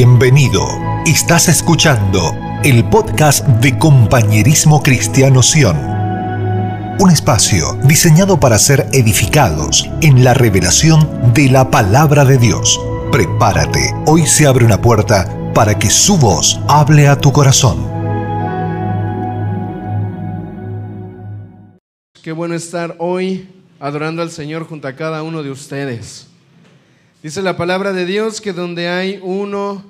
[0.00, 0.64] Bienvenido.
[1.06, 5.76] Estás escuchando el podcast de Compañerismo Cristiano Sion.
[7.00, 12.80] Un espacio diseñado para ser edificados en la revelación de la palabra de Dios.
[13.10, 17.78] Prepárate, hoy se abre una puerta para que su voz hable a tu corazón.
[22.22, 23.48] Qué bueno estar hoy
[23.80, 26.28] adorando al Señor junto a cada uno de ustedes.
[27.20, 29.82] Dice la palabra de Dios que donde hay uno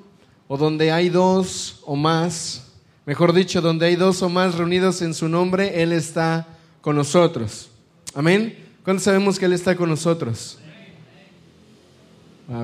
[0.47, 2.71] o donde hay dos o más,
[3.05, 6.47] mejor dicho, donde hay dos o más reunidos en su nombre, Él está
[6.81, 7.69] con nosotros.
[8.15, 8.57] Amén.
[8.83, 10.57] ¿Cuándo sabemos que Él está con nosotros?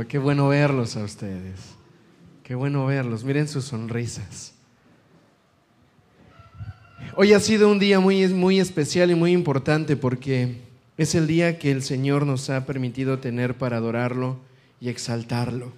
[0.08, 1.60] qué bueno verlos a ustedes.
[2.42, 3.24] Qué bueno verlos.
[3.24, 4.54] Miren sus sonrisas.
[7.16, 10.58] Hoy ha sido un día muy, muy especial y muy importante porque
[10.98, 14.40] es el día que el Señor nos ha permitido tener para adorarlo
[14.80, 15.72] y exaltarlo.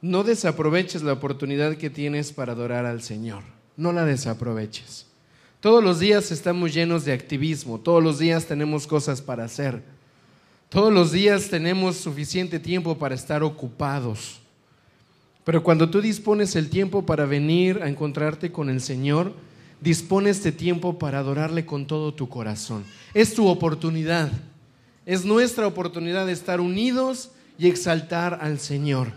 [0.00, 3.42] No desaproveches la oportunidad que tienes para adorar al Señor.
[3.76, 5.06] No la desaproveches.
[5.60, 9.82] Todos los días estamos llenos de activismo, todos los días tenemos cosas para hacer,
[10.68, 14.40] todos los días tenemos suficiente tiempo para estar ocupados.
[15.42, 19.32] Pero cuando tú dispones el tiempo para venir a encontrarte con el Señor,
[19.80, 22.84] dispone este tiempo para adorarle con todo tu corazón.
[23.14, 24.30] Es tu oportunidad.
[25.08, 29.10] Es nuestra oportunidad de estar unidos y exaltar al Señor.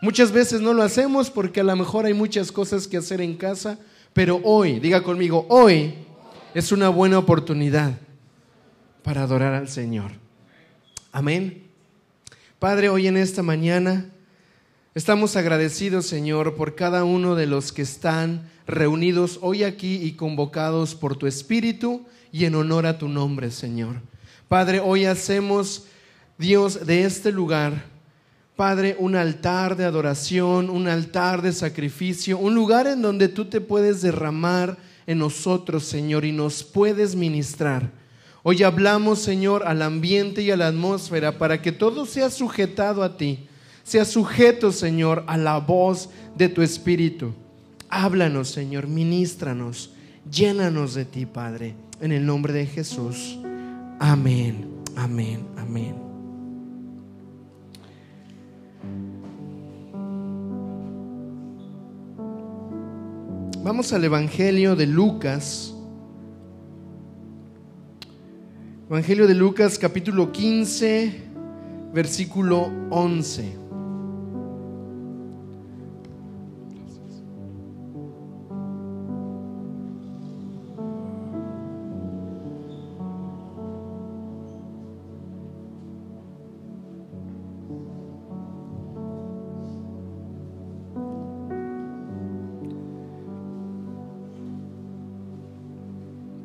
[0.00, 3.36] Muchas veces no lo hacemos porque a lo mejor hay muchas cosas que hacer en
[3.36, 3.76] casa,
[4.12, 5.94] pero hoy, diga conmigo, hoy
[6.54, 7.98] es una buena oportunidad
[9.02, 10.12] para adorar al Señor.
[11.10, 11.64] Amén.
[12.60, 14.06] Padre, hoy en esta mañana
[14.94, 20.94] estamos agradecidos, Señor, por cada uno de los que están reunidos hoy aquí y convocados
[20.94, 24.11] por tu Espíritu y en honor a tu nombre, Señor.
[24.52, 25.86] Padre, hoy hacemos,
[26.36, 27.86] Dios, de este lugar,
[28.54, 33.62] Padre, un altar de adoración, un altar de sacrificio, un lugar en donde tú te
[33.62, 34.76] puedes derramar
[35.06, 37.92] en nosotros, Señor, y nos puedes ministrar.
[38.42, 43.16] Hoy hablamos, Señor, al ambiente y a la atmósfera para que todo sea sujetado a
[43.16, 43.46] ti,
[43.84, 47.32] sea sujeto, Señor, a la voz de tu Espíritu.
[47.88, 49.94] Háblanos, Señor, ministranos,
[50.30, 53.38] llénanos de ti, Padre, en el nombre de Jesús.
[54.04, 55.94] Amén, amén, amén.
[63.62, 65.72] Vamos al Evangelio de Lucas.
[68.90, 71.22] Evangelio de Lucas capítulo 15,
[71.94, 73.61] versículo 11.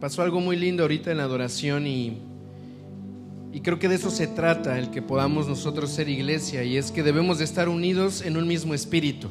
[0.08, 2.20] Pasó algo muy lindo ahorita en la adoración y,
[3.52, 6.94] y creo que de eso se trata, el que podamos nosotros ser iglesia, y es
[6.94, 9.28] que debemos de estar unidos en un mismo espíritu.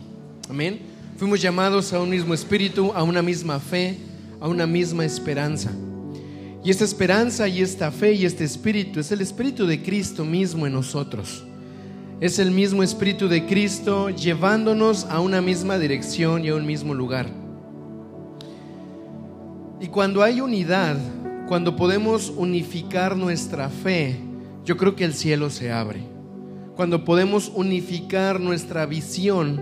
[0.50, 0.80] Amén.
[1.16, 3.96] Fuimos llamados a un mismo espíritu, a una misma fe,
[4.38, 5.70] a una misma esperanza.
[6.62, 10.66] Y esta esperanza y esta fe y este espíritu es el espíritu de Cristo mismo
[10.66, 11.42] en nosotros.
[12.20, 16.92] Es el mismo espíritu de Cristo llevándonos a una misma dirección y a un mismo
[16.92, 17.45] lugar.
[19.80, 20.96] Y cuando hay unidad,
[21.48, 24.18] cuando podemos unificar nuestra fe,
[24.64, 26.00] yo creo que el cielo se abre.
[26.74, 29.60] Cuando podemos unificar nuestra visión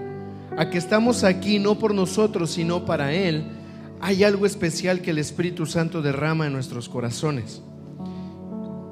[0.56, 3.44] a que estamos aquí no por nosotros, sino para Él,
[4.00, 7.62] hay algo especial que el Espíritu Santo derrama en nuestros corazones.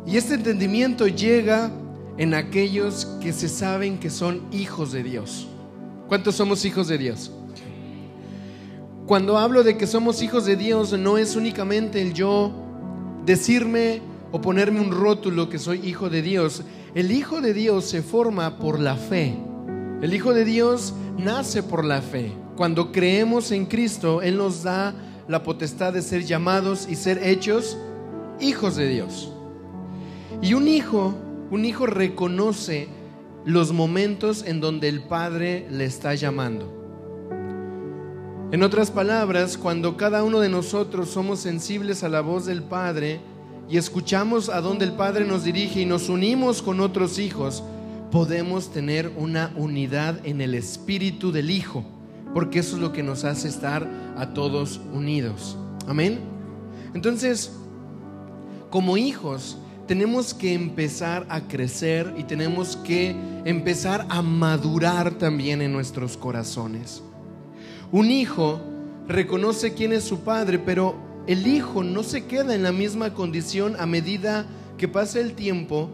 [0.06, 1.70] Y este entendimiento llega
[2.18, 5.46] en aquellos que se saben que son hijos de Dios.
[6.08, 7.30] ¿Cuántos somos hijos de Dios?
[9.06, 12.52] Cuando hablo de que somos hijos de Dios, no es únicamente el yo
[13.26, 16.62] decirme o ponerme un rótulo que soy hijo de Dios.
[16.94, 19.36] El hijo de Dios se forma por la fe.
[20.02, 22.32] El hijo de Dios nace por la fe.
[22.56, 24.94] Cuando creemos en Cristo, Él nos da
[25.26, 27.76] la potestad de ser llamados y ser hechos
[28.40, 29.32] hijos de Dios.
[30.40, 31.12] Y un hijo,
[31.50, 32.88] un hijo reconoce
[33.44, 36.81] los momentos en donde el Padre le está llamando.
[38.52, 43.18] En otras palabras, cuando cada uno de nosotros somos sensibles a la voz del Padre
[43.66, 47.64] y escuchamos a dónde el Padre nos dirige y nos unimos con otros hijos,
[48.10, 51.82] podemos tener una unidad en el espíritu del Hijo,
[52.34, 53.88] porque eso es lo que nos hace estar
[54.18, 55.56] a todos unidos.
[55.88, 56.20] Amén.
[56.92, 57.52] Entonces,
[58.68, 59.56] como hijos,
[59.86, 63.16] tenemos que empezar a crecer y tenemos que
[63.46, 67.02] empezar a madurar también en nuestros corazones.
[67.92, 68.58] Un hijo
[69.06, 70.96] reconoce quién es su padre, pero
[71.26, 74.46] el hijo no se queda en la misma condición a medida
[74.78, 75.90] que pasa el tiempo,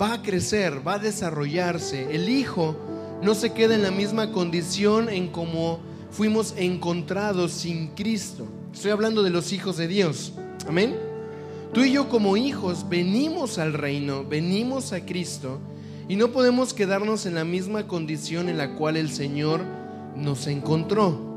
[0.00, 2.14] va a crecer, va a desarrollarse.
[2.14, 2.74] El hijo
[3.22, 5.80] no se queda en la misma condición en como
[6.10, 8.46] fuimos encontrados sin Cristo.
[8.72, 10.32] Estoy hablando de los hijos de Dios.
[10.66, 10.96] Amén.
[11.74, 15.58] Tú y yo como hijos venimos al reino, venimos a Cristo
[16.08, 19.60] y no podemos quedarnos en la misma condición en la cual el Señor
[20.16, 21.33] nos encontró.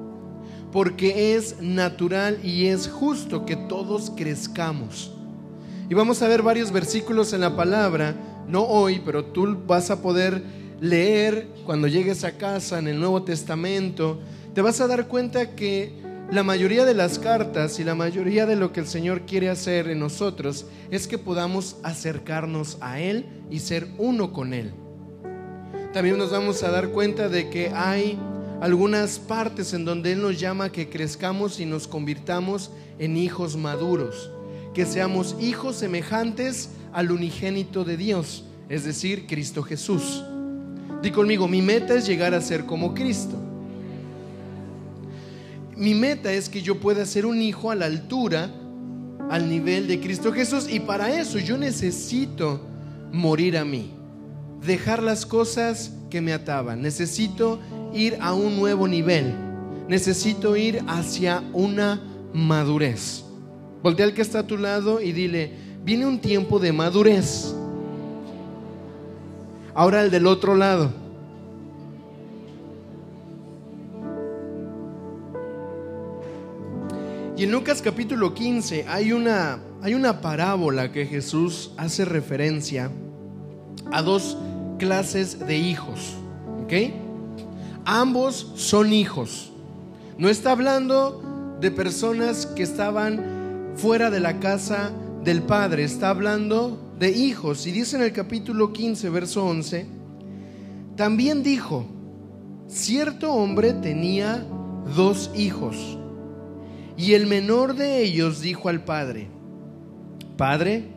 [0.72, 5.12] Porque es natural y es justo que todos crezcamos.
[5.90, 8.16] Y vamos a ver varios versículos en la palabra,
[8.48, 10.44] no hoy, pero tú vas a poder
[10.82, 14.20] leer cuando llegues a casa en el Nuevo Testamento.
[14.54, 15.94] Te vas a dar cuenta que
[16.30, 19.88] la mayoría de las cartas y la mayoría de lo que el Señor quiere hacer
[19.88, 24.74] en nosotros es que podamos acercarnos a Él y ser uno con Él.
[25.94, 28.20] También nos vamos a dar cuenta de que hay
[28.62, 34.32] algunas partes en donde Él nos llama que crezcamos y nos convirtamos en hijos maduros,
[34.74, 40.24] que seamos hijos semejantes al unigénito de Dios, es decir, Cristo Jesús.
[41.02, 43.38] Di conmigo, mi meta es llegar a ser como Cristo
[45.78, 48.50] mi meta es que yo pueda ser un hijo a la altura,
[49.30, 50.68] al nivel de Cristo Jesús.
[50.70, 52.62] Y para eso yo necesito
[53.12, 53.94] morir a mí,
[54.66, 56.82] dejar las cosas que me ataban.
[56.82, 57.60] Necesito
[57.98, 59.34] ir a un nuevo nivel.
[59.88, 62.02] Necesito ir hacia una
[62.34, 63.24] madurez.
[63.82, 65.52] Voltea al que está a tu lado y dile,
[65.84, 67.54] viene un tiempo de madurez.
[69.74, 70.92] Ahora el del otro lado.
[77.38, 82.90] Y en Lucas capítulo 15 hay una, hay una parábola que Jesús hace referencia
[83.92, 84.38] a dos
[84.80, 86.16] clases de hijos.
[86.64, 87.07] ¿Ok?
[87.90, 89.50] Ambos son hijos.
[90.18, 94.92] No está hablando de personas que estaban fuera de la casa
[95.24, 97.66] del Padre, está hablando de hijos.
[97.66, 99.86] Y dice en el capítulo 15, verso 11,
[100.98, 101.86] también dijo,
[102.68, 104.46] cierto hombre tenía
[104.94, 105.98] dos hijos.
[106.98, 109.30] Y el menor de ellos dijo al padre,
[110.36, 110.90] Padre,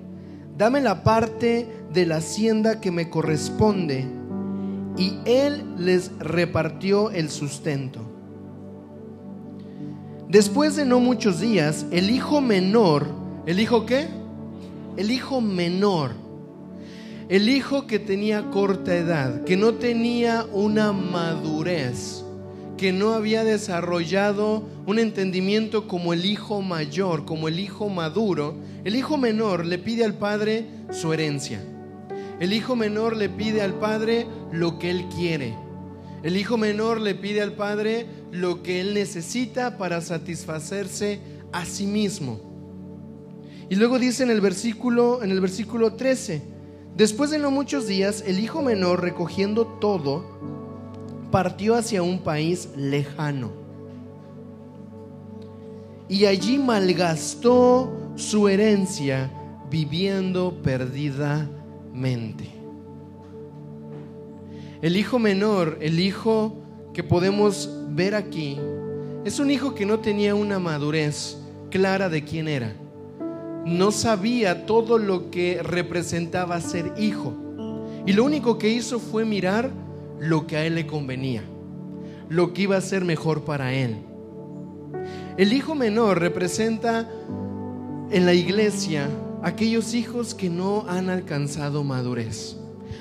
[0.58, 4.19] dame la parte de la hacienda que me corresponde.
[4.96, 8.00] Y él les repartió el sustento.
[10.28, 13.06] Después de no muchos días, el hijo menor,
[13.46, 14.06] ¿el hijo qué?
[14.96, 16.12] El hijo menor,
[17.28, 22.24] el hijo que tenía corta edad, que no tenía una madurez,
[22.76, 28.54] que no había desarrollado un entendimiento como el hijo mayor, como el hijo maduro,
[28.84, 31.60] el hijo menor le pide al padre su herencia.
[32.40, 35.54] El hijo menor le pide al padre lo que él quiere.
[36.22, 41.20] El hijo menor le pide al padre lo que él necesita para satisfacerse
[41.52, 42.40] a sí mismo.
[43.68, 46.42] Y luego dice en el versículo en el versículo 13,
[46.96, 50.24] después de no muchos días el hijo menor recogiendo todo
[51.30, 53.52] partió hacia un país lejano.
[56.08, 59.30] Y allí malgastó su herencia
[59.70, 60.60] viviendo
[61.92, 62.44] perdidamente.
[64.82, 66.56] El hijo menor, el hijo
[66.94, 68.58] que podemos ver aquí,
[69.24, 71.38] es un hijo que no tenía una madurez
[71.70, 72.74] clara de quién era.
[73.66, 77.34] No sabía todo lo que representaba ser hijo.
[78.06, 79.70] Y lo único que hizo fue mirar
[80.18, 81.42] lo que a él le convenía,
[82.30, 83.98] lo que iba a ser mejor para él.
[85.36, 87.08] El hijo menor representa
[88.10, 89.08] en la iglesia
[89.42, 92.56] aquellos hijos que no han alcanzado madurez,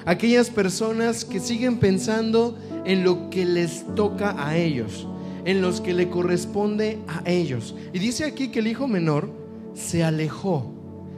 [0.05, 5.07] aquellas personas que siguen pensando en lo que les toca a ellos,
[5.45, 7.75] en los que le corresponde a ellos.
[7.93, 9.29] Y dice aquí que el hijo menor
[9.73, 10.73] se alejó,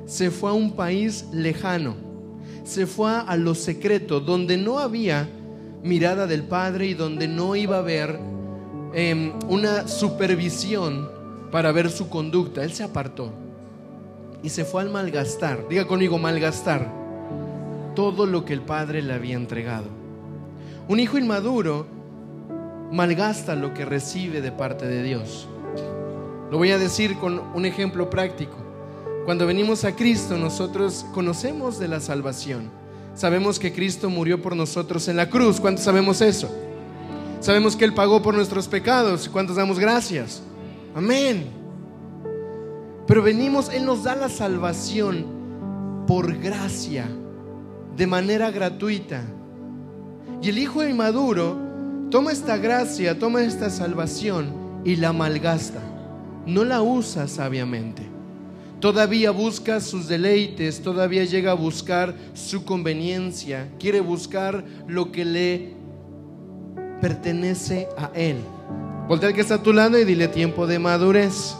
[0.06, 1.96] se fue a un país lejano,
[2.63, 5.30] se fue a lo secreto, donde no había
[5.84, 8.20] mirada del Padre y donde no iba a haber
[8.94, 11.10] em, una supervisión
[11.51, 12.63] para ver su conducta.
[12.63, 13.40] Él se apartó
[14.43, 15.67] y se fue al malgastar.
[15.67, 16.91] Diga conmigo, malgastar
[17.95, 19.88] todo lo que el Padre le había entregado.
[20.88, 21.86] Un hijo inmaduro
[22.91, 25.48] malgasta lo que recibe de parte de Dios.
[26.50, 28.57] Lo voy a decir con un ejemplo práctico.
[29.25, 32.69] Cuando venimos a Cristo, nosotros conocemos de la salvación.
[33.13, 35.60] Sabemos que Cristo murió por nosotros en la cruz.
[35.60, 36.50] ¿Cuántos sabemos eso?
[37.39, 39.29] Sabemos que Él pagó por nuestros pecados.
[39.29, 40.41] ¿Cuántos damos gracias?
[40.95, 41.61] Amén.
[43.12, 45.25] Pero venimos, Él nos da la salvación
[46.08, 47.10] por gracia,
[47.98, 49.22] de manera gratuita.
[50.41, 51.58] Y el hijo inmaduro
[52.10, 54.53] toma esta gracia, toma esta salvación
[54.86, 55.82] y la malgasta.
[56.46, 58.03] No la usa sabiamente.
[58.80, 65.74] Todavía busca sus deleites, todavía llega a buscar su conveniencia, quiere buscar lo que le
[67.01, 68.38] pertenece a él.
[69.10, 71.58] Voltea al que está a tu lado y dile tiempo de madurez.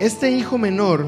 [0.00, 1.06] Este hijo menor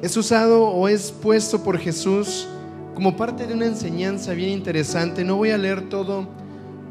[0.00, 2.48] es usado o es puesto por Jesús
[2.94, 5.24] como parte de una enseñanza bien interesante.
[5.24, 6.26] No voy a leer todo,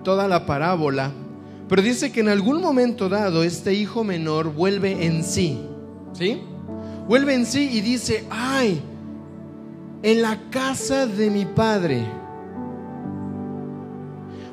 [0.03, 1.11] toda la parábola,
[1.67, 5.59] pero dice que en algún momento dado este hijo menor vuelve en sí,
[6.13, 6.41] ¿sí?
[7.07, 8.79] Vuelve en sí y dice, ay,
[10.03, 12.05] en la casa de mi padre.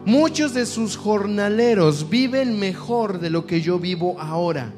[0.07, 4.73] Muchos de sus jornaleros viven mejor de lo que yo vivo ahora.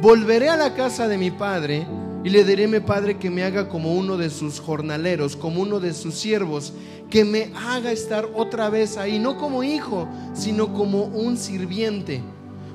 [0.00, 1.84] Volveré a la casa de mi padre
[2.22, 5.60] y le diré a mi padre que me haga como uno de sus jornaleros, como
[5.60, 6.72] uno de sus siervos,
[7.10, 12.22] que me haga estar otra vez ahí, no como hijo, sino como un sirviente.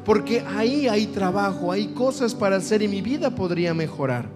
[0.04, 4.28] Porque ahí hay trabajo, hay cosas para hacer y mi vida podría mejorar.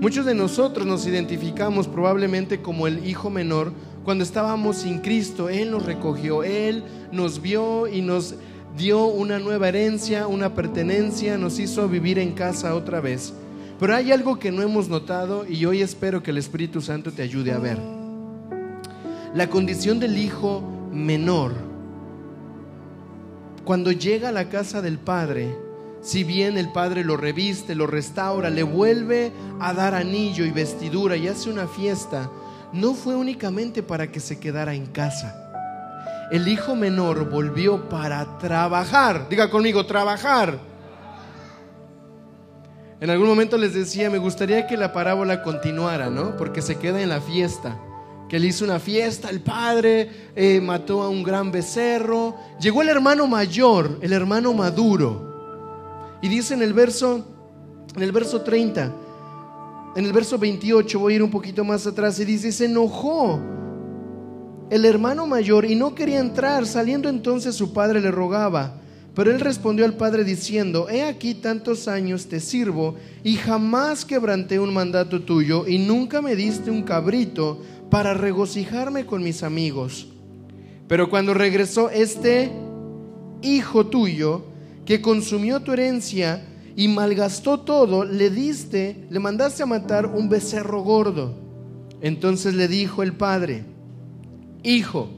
[0.00, 3.72] Muchos de nosotros nos identificamos probablemente como el hijo menor
[4.04, 5.48] cuando estábamos sin Cristo.
[5.48, 8.36] Él nos recogió, Él nos vio y nos
[8.76, 13.32] dio una nueva herencia, una pertenencia, nos hizo vivir en casa otra vez.
[13.80, 17.22] Pero hay algo que no hemos notado y hoy espero que el Espíritu Santo te
[17.22, 17.78] ayude a ver.
[19.34, 21.52] La condición del hijo menor,
[23.64, 25.56] cuando llega a la casa del Padre,
[26.00, 31.16] si bien el Padre lo reviste, lo restaura, le vuelve a dar anillo y vestidura
[31.16, 32.30] y hace una fiesta,
[32.72, 35.45] no fue únicamente para que se quedara en casa
[36.30, 39.28] el hijo menor volvió para trabajar.
[39.28, 40.58] Diga conmigo, trabajar.
[43.00, 46.36] En algún momento les decía, me gustaría que la parábola continuara, ¿no?
[46.36, 47.78] Porque se queda en la fiesta.
[48.28, 52.34] Que él hizo una fiesta, el padre eh, mató a un gran becerro.
[52.58, 56.18] Llegó el hermano mayor, el hermano maduro.
[56.22, 57.24] Y dice en el verso,
[57.94, 58.92] en el verso 30,
[59.94, 63.40] en el verso 28, voy a ir un poquito más atrás, y dice, se enojó
[64.70, 66.66] el hermano mayor y no quería entrar.
[66.66, 68.80] Saliendo entonces su padre le rogaba.
[69.14, 74.60] Pero él respondió al padre diciendo, he aquí tantos años te sirvo y jamás quebranté
[74.60, 80.08] un mandato tuyo y nunca me diste un cabrito para regocijarme con mis amigos.
[80.86, 82.52] Pero cuando regresó este
[83.40, 84.44] hijo tuyo
[84.84, 86.46] que consumió tu herencia
[86.76, 91.34] y malgastó todo, le diste, le mandaste a matar un becerro gordo.
[92.02, 93.64] Entonces le dijo el padre,
[94.66, 95.08] hijo,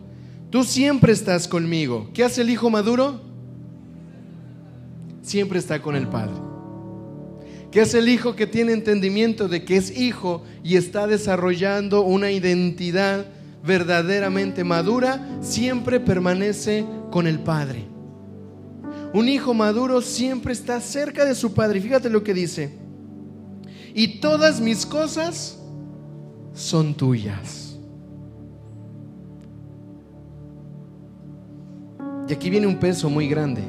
[0.51, 2.11] tú siempre estás conmigo.
[2.15, 3.21] ¿Qué hace el hijo maduro?
[5.23, 6.35] Siempre está con el padre.
[7.71, 12.31] ¿Qué hace el hijo que tiene entendimiento de que es hijo y está desarrollando una
[12.31, 13.27] identidad
[13.63, 15.39] verdaderamente madura?
[15.43, 17.85] Siempre permanece con el padre.
[19.13, 21.81] Un hijo maduro siempre está cerca de su padre.
[21.81, 22.73] Fíjate lo que dice.
[23.95, 25.59] Y todas mis cosas
[26.55, 27.68] son tuyas.
[32.29, 33.63] Y aquí viene un peso muy grande.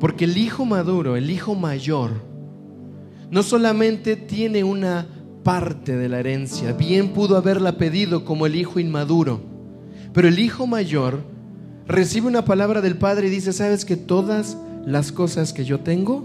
[0.00, 2.10] Porque el hijo maduro, el hijo mayor,
[3.30, 5.06] no solamente tiene una
[5.42, 9.40] parte de la herencia, bien pudo haberla pedido como el hijo inmaduro,
[10.12, 11.22] pero el hijo mayor
[11.86, 16.24] recibe una palabra del Padre y dice, ¿sabes que todas las cosas que yo tengo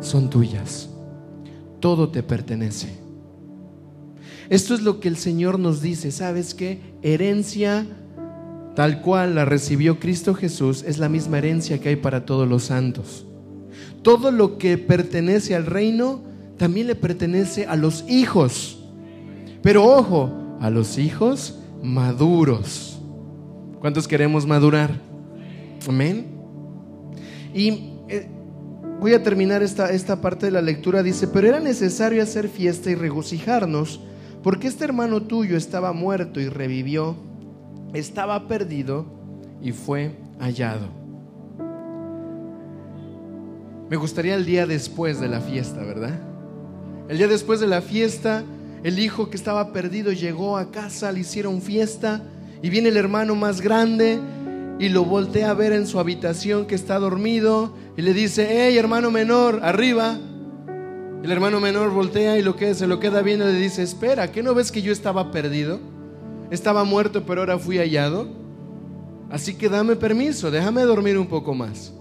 [0.00, 0.88] son tuyas?
[1.80, 2.88] Todo te pertenece.
[4.48, 6.80] Esto es lo que el Señor nos dice, ¿sabes qué?
[7.02, 7.86] Herencia
[8.74, 12.64] tal cual la recibió Cristo Jesús, es la misma herencia que hay para todos los
[12.64, 13.26] santos.
[14.02, 16.22] Todo lo que pertenece al reino
[16.56, 18.78] también le pertenece a los hijos.
[19.62, 22.98] Pero ojo, a los hijos maduros.
[23.80, 24.90] ¿Cuántos queremos madurar?
[25.88, 26.26] Amén.
[27.54, 28.28] Y eh,
[29.00, 31.02] voy a terminar esta, esta parte de la lectura.
[31.02, 34.00] Dice, pero era necesario hacer fiesta y regocijarnos,
[34.42, 37.16] porque este hermano tuyo estaba muerto y revivió
[37.92, 39.06] estaba perdido
[39.62, 40.88] y fue hallado.
[43.88, 46.18] Me gustaría el día después de la fiesta, ¿verdad?
[47.08, 48.44] El día después de la fiesta,
[48.84, 52.22] el hijo que estaba perdido llegó a casa, le hicieron fiesta
[52.62, 54.20] y viene el hermano más grande
[54.78, 58.78] y lo voltea a ver en su habitación que está dormido y le dice, hey
[58.78, 60.18] hermano menor, arriba.
[61.24, 64.42] El hermano menor voltea y lo que se lo queda viendo le dice, espera, ¿qué
[64.42, 65.80] no ves que yo estaba perdido?
[66.50, 68.28] Estaba muerto, pero ahora fui hallado.
[69.30, 71.92] Así que dame permiso, déjame dormir un poco más.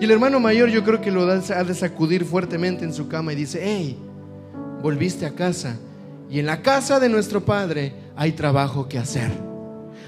[0.00, 3.32] Y el hermano mayor yo creo que lo ha de sacudir fuertemente en su cama
[3.32, 3.98] y dice, hey,
[4.82, 5.76] volviste a casa.
[6.30, 9.30] Y en la casa de nuestro Padre hay trabajo que hacer.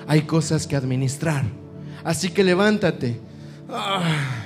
[0.07, 1.45] Hay cosas que administrar.
[2.05, 3.19] Así que levántate.
[3.69, 4.40] Ah,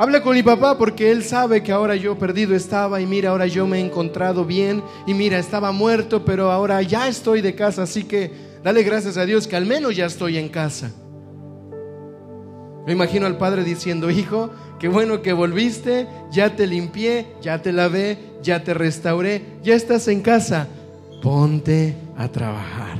[0.00, 3.46] habla con mi papá porque él sabe que ahora yo perdido estaba y mira, ahora
[3.46, 7.82] yo me he encontrado bien y mira, estaba muerto, pero ahora ya estoy de casa.
[7.82, 8.30] Así que
[8.64, 10.90] dale gracias a Dios que al menos ya estoy en casa.
[12.86, 17.70] Me imagino al padre diciendo, hijo, qué bueno que volviste, ya te limpié, ya te
[17.70, 20.66] lavé, ya te restauré, ya estás en casa,
[21.22, 22.96] ponte a trabajar.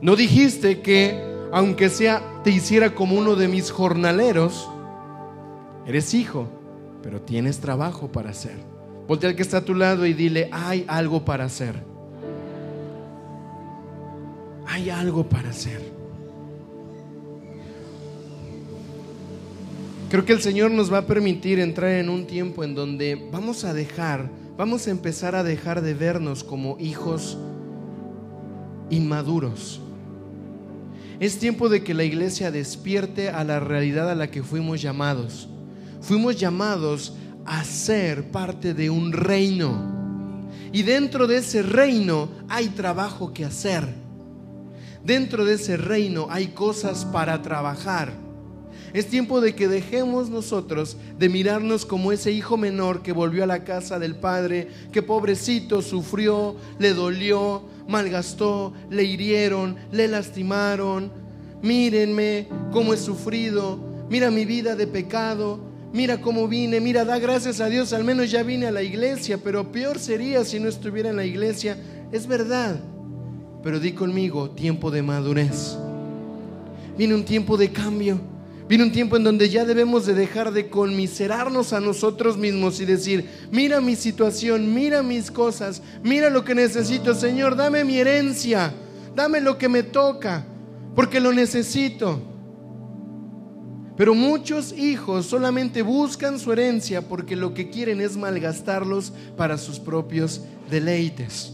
[0.00, 1.20] No dijiste que,
[1.52, 4.70] aunque sea, te hiciera como uno de mis jornaleros,
[5.86, 6.48] eres hijo,
[7.02, 8.56] pero tienes trabajo para hacer.
[9.06, 11.76] Voltea al que está a tu lado y dile, hay algo para hacer.
[14.66, 15.80] Hay algo para hacer.
[20.10, 23.64] Creo que el Señor nos va a permitir entrar en un tiempo en donde vamos
[23.64, 27.38] a dejar, vamos a empezar a dejar de vernos como hijos
[28.90, 29.80] inmaduros.
[31.18, 35.48] Es tiempo de que la iglesia despierte a la realidad a la que fuimos llamados.
[36.06, 40.46] Fuimos llamados a ser parte de un reino.
[40.72, 43.82] Y dentro de ese reino hay trabajo que hacer.
[45.04, 48.12] Dentro de ese reino hay cosas para trabajar.
[48.92, 53.48] Es tiempo de que dejemos nosotros de mirarnos como ese hijo menor que volvió a
[53.48, 61.10] la casa del padre, que pobrecito sufrió, le dolió, malgastó, le hirieron, le lastimaron.
[61.62, 65.65] Mírenme cómo he sufrido, mira mi vida de pecado,
[65.96, 69.38] mira cómo vine, mira, da gracias a Dios, al menos ya vine a la iglesia,
[69.42, 71.78] pero peor sería si no estuviera en la iglesia.
[72.12, 72.78] Es verdad,
[73.62, 75.76] pero di conmigo, tiempo de madurez.
[76.98, 78.20] Viene un tiempo de cambio.
[78.68, 82.84] Viene un tiempo en donde ya debemos de dejar de conmiserarnos a nosotros mismos y
[82.84, 88.74] decir, mira mi situación, mira mis cosas, mira lo que necesito, Señor, dame mi herencia,
[89.14, 90.44] dame lo que me toca,
[90.96, 92.20] porque lo necesito.
[93.96, 99.78] Pero muchos hijos solamente buscan su herencia porque lo que quieren es malgastarlos para sus
[99.78, 101.52] propios deleites.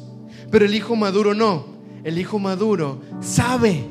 [0.50, 1.66] Pero el hijo maduro no,
[2.02, 3.84] el hijo maduro sabe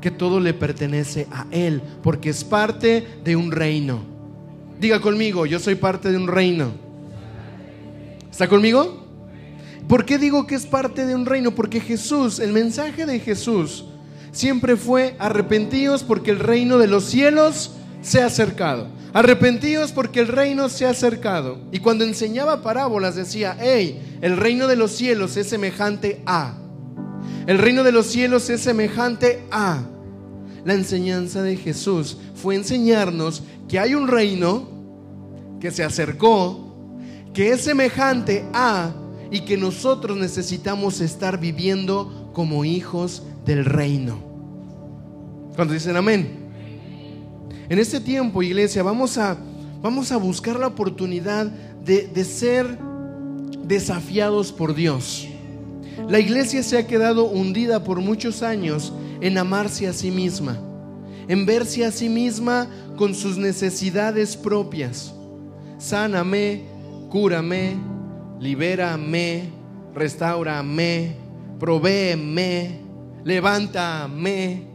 [0.00, 4.00] que todo le pertenece a Él, porque es parte de un reino.
[4.78, 6.70] Diga conmigo, yo soy parte de un reino.
[8.30, 9.04] ¿Está conmigo?
[9.88, 11.52] ¿Por qué digo que es parte de un reino?
[11.52, 13.86] Porque Jesús, el mensaje de Jesús,
[14.32, 17.72] siempre fue arrepentidos porque el reino de los cielos
[18.06, 18.86] se ha acercado.
[19.12, 21.58] Arrepentidos porque el reino se ha acercado.
[21.72, 26.54] Y cuando enseñaba parábolas decía, hey, el reino de los cielos es semejante a.
[27.46, 29.82] El reino de los cielos es semejante a.
[30.64, 34.68] La enseñanza de Jesús fue enseñarnos que hay un reino
[35.60, 36.98] que se acercó,
[37.34, 38.92] que es semejante a
[39.32, 44.18] y que nosotros necesitamos estar viviendo como hijos del reino.
[45.56, 46.45] Cuando dicen amén.
[47.68, 49.36] En este tiempo, iglesia, vamos a,
[49.82, 52.78] vamos a buscar la oportunidad de, de ser
[53.64, 55.28] desafiados por Dios.
[56.08, 60.58] La iglesia se ha quedado hundida por muchos años en amarse a sí misma,
[61.26, 65.12] en verse a sí misma con sus necesidades propias.
[65.78, 66.62] Sáname,
[67.10, 67.76] cúrame,
[68.38, 69.50] libérame,
[69.94, 71.16] restaurame,
[71.58, 72.80] provéeme,
[73.24, 74.65] levántame,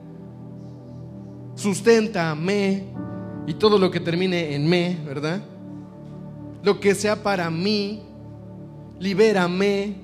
[1.56, 2.84] susténtame
[3.48, 5.42] y todo lo que termine en me, ¿verdad?
[6.64, 8.02] Lo que sea para mí,
[9.00, 9.96] libérame,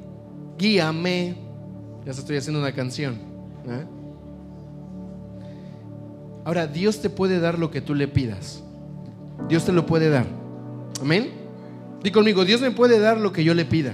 [0.58, 1.36] guíame.
[2.06, 3.16] Ya estoy haciendo una canción.
[3.68, 3.86] ¿eh?
[6.46, 8.64] Ahora, Dios te puede dar lo que tú le pidas.
[9.50, 10.26] Dios te lo puede dar.
[11.02, 11.30] Amén.
[12.02, 13.94] Di conmigo, Dios me puede dar lo que yo le pida.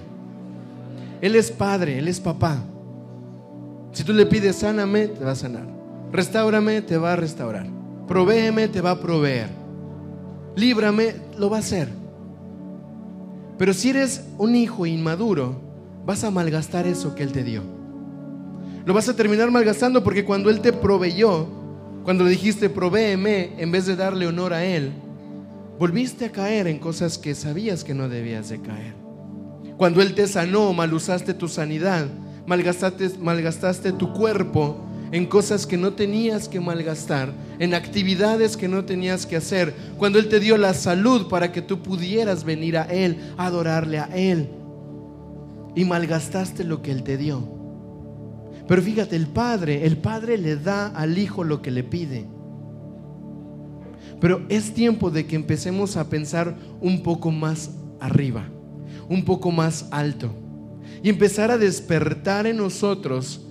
[1.21, 2.57] Él es padre, Él es papá.
[3.91, 5.72] Si tú le pides, sáname, te va a sanar.
[6.13, 7.65] Restáurame, te va a restaurar.
[8.07, 9.49] Provéeme, te va a proveer.
[10.55, 11.89] Líbrame, lo va a hacer.
[13.57, 15.59] Pero si eres un hijo inmaduro,
[16.05, 17.63] vas a malgastar eso que Él te dio.
[18.85, 21.47] Lo vas a terminar malgastando porque cuando Él te proveyó,
[22.03, 24.91] cuando le dijiste provéeme, en vez de darle honor a Él,
[25.79, 28.93] volviste a caer en cosas que sabías que no debías de caer.
[29.77, 32.05] Cuando Él te sanó, mal usaste tu sanidad,
[32.45, 38.83] malgastaste, malgastaste tu cuerpo en cosas que no tenías que malgastar, en actividades que no
[38.83, 39.75] tenías que hacer.
[39.95, 44.05] Cuando Él te dio la salud para que tú pudieras venir a Él, adorarle a
[44.05, 44.49] Él
[45.75, 47.47] y malgastaste lo que Él te dio.
[48.67, 52.25] Pero fíjate, el Padre, el Padre le da al Hijo lo que le pide.
[54.19, 58.47] Pero es tiempo de que empecemos a pensar un poco más arriba,
[59.09, 60.33] un poco más alto.
[61.03, 63.45] Y empezar a despertar en nosotros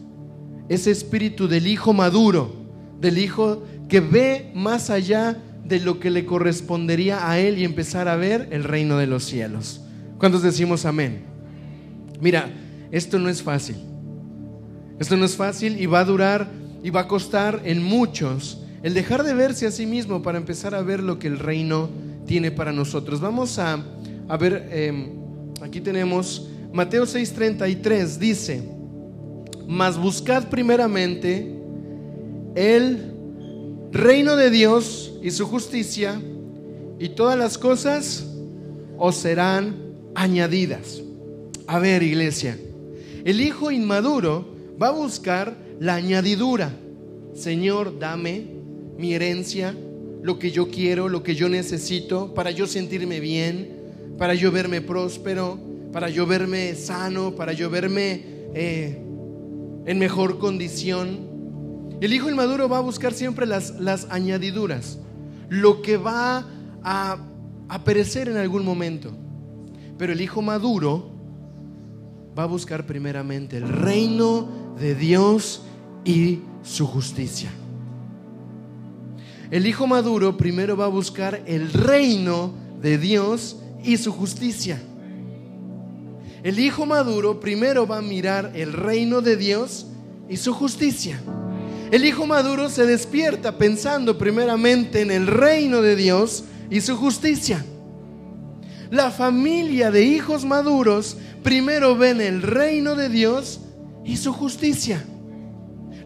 [0.69, 2.53] ese espíritu del Hijo maduro,
[3.01, 8.09] del Hijo que ve más allá de lo que le correspondería a Él y empezar
[8.09, 9.81] a ver el reino de los cielos.
[10.19, 11.25] ¿Cuántos decimos amén?
[12.21, 12.51] Mira,
[12.91, 13.77] esto no es fácil.
[14.99, 16.49] Esto no es fácil y va a durar
[16.83, 20.75] y va a costar en muchos el dejar de verse a sí mismo para empezar
[20.75, 21.89] a ver lo que el reino
[22.27, 23.21] tiene para nosotros.
[23.21, 23.85] Vamos a,
[24.39, 25.11] ver, em,
[25.61, 28.63] aquí tenemos Mateo 6:33, dice,
[29.69, 31.55] mas buscad primeramente
[32.55, 33.13] el
[33.93, 36.21] reino de Dios y su justicia,
[36.99, 38.27] y todas las cosas
[38.99, 39.75] os serán
[40.15, 41.03] añadidas.
[41.67, 42.59] A ver, iglesia,
[43.25, 44.47] el hijo inmaduro
[44.81, 46.73] va a buscar la añadidura.
[47.35, 48.47] Señor, dame
[48.99, 49.75] mi herencia,
[50.23, 53.83] lo que yo quiero, lo que yo necesito, para yo sentirme bien,
[54.19, 55.59] para yo verme próspero,
[55.93, 58.23] para yo verme sano, para yo verme
[58.55, 59.02] eh,
[59.87, 61.99] en mejor condición.
[62.01, 64.99] El hijo inmaduro va a buscar siempre las, las añadiduras,
[65.49, 66.47] lo que va
[66.83, 67.19] a,
[67.69, 69.13] a perecer en algún momento.
[69.99, 71.11] Pero el hijo maduro
[72.37, 75.63] va a buscar primeramente el reino de Dios
[76.05, 77.51] y su justicia.
[79.51, 84.81] El hijo maduro primero va a buscar el reino de Dios y su justicia.
[86.43, 89.87] El hijo maduro primero va a mirar el reino de Dios
[90.29, 91.21] y su justicia.
[91.93, 97.65] El hijo maduro se despierta pensando primeramente en el reino de Dios y su justicia.
[98.91, 103.61] La familia de hijos maduros primero ven el reino de Dios
[104.05, 105.05] y su justicia.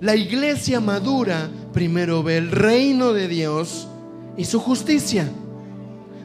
[0.01, 3.89] La iglesia madura primero ve el reino de Dios
[4.37, 5.31] y su justicia.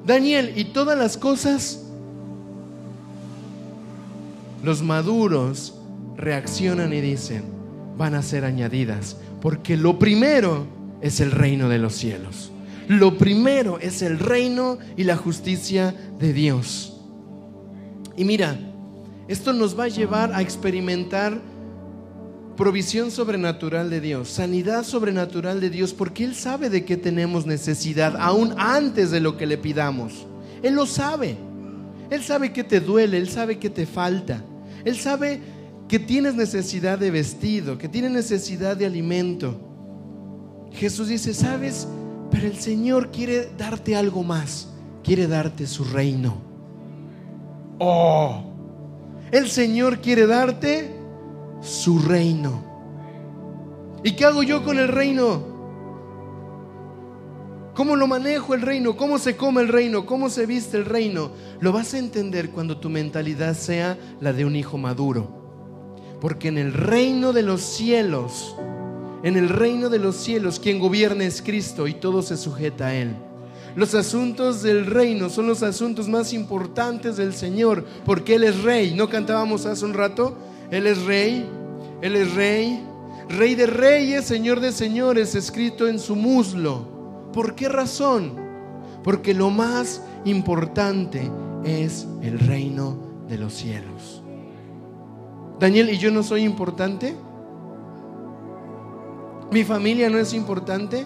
[0.05, 1.80] Daniel, y todas las cosas,
[4.63, 5.75] los maduros
[6.17, 7.43] reaccionan y dicen,
[7.97, 10.65] van a ser añadidas, porque lo primero
[11.01, 12.51] es el reino de los cielos.
[12.87, 16.99] Lo primero es el reino y la justicia de Dios.
[18.17, 18.59] Y mira,
[19.27, 21.39] esto nos va a llevar a experimentar
[22.57, 28.15] provisión sobrenatural de Dios, sanidad sobrenatural de Dios, porque Él sabe de qué tenemos necesidad,
[28.19, 30.27] aún antes de lo que le pidamos.
[30.61, 31.37] Él lo sabe.
[32.09, 34.43] Él sabe que te duele, Él sabe que te falta.
[34.85, 35.41] Él sabe
[35.87, 39.59] que tienes necesidad de vestido, que tienes necesidad de alimento.
[40.71, 41.87] Jesús dice, ¿sabes?
[42.31, 44.69] Pero el Señor quiere darte algo más.
[45.03, 46.37] Quiere darte su reino.
[47.79, 48.43] Oh,
[49.31, 50.95] el Señor quiere darte
[51.61, 52.63] su reino.
[54.03, 55.50] ¿Y qué hago yo con el reino?
[57.73, 58.97] ¿Cómo lo manejo el reino?
[58.97, 60.05] ¿Cómo se come el reino?
[60.05, 61.31] ¿Cómo se viste el reino?
[61.61, 65.29] Lo vas a entender cuando tu mentalidad sea la de un hijo maduro.
[66.19, 68.55] Porque en el reino de los cielos,
[69.23, 72.95] en el reino de los cielos, quien gobierna es Cristo y todo se sujeta a
[72.95, 73.15] Él.
[73.75, 78.93] Los asuntos del reino son los asuntos más importantes del Señor, porque Él es rey.
[78.93, 80.37] ¿No cantábamos hace un rato?
[80.71, 81.45] Él es rey,
[82.01, 82.83] Él es rey,
[83.29, 86.90] rey de reyes, señor de señores, escrito en su muslo.
[87.33, 88.33] ¿Por qué razón?
[89.03, 91.31] Porque lo más importante
[91.63, 94.21] es el reino de los cielos.
[95.59, 97.15] Daniel, ¿y yo no soy importante?
[99.51, 101.05] ¿Mi familia no es importante?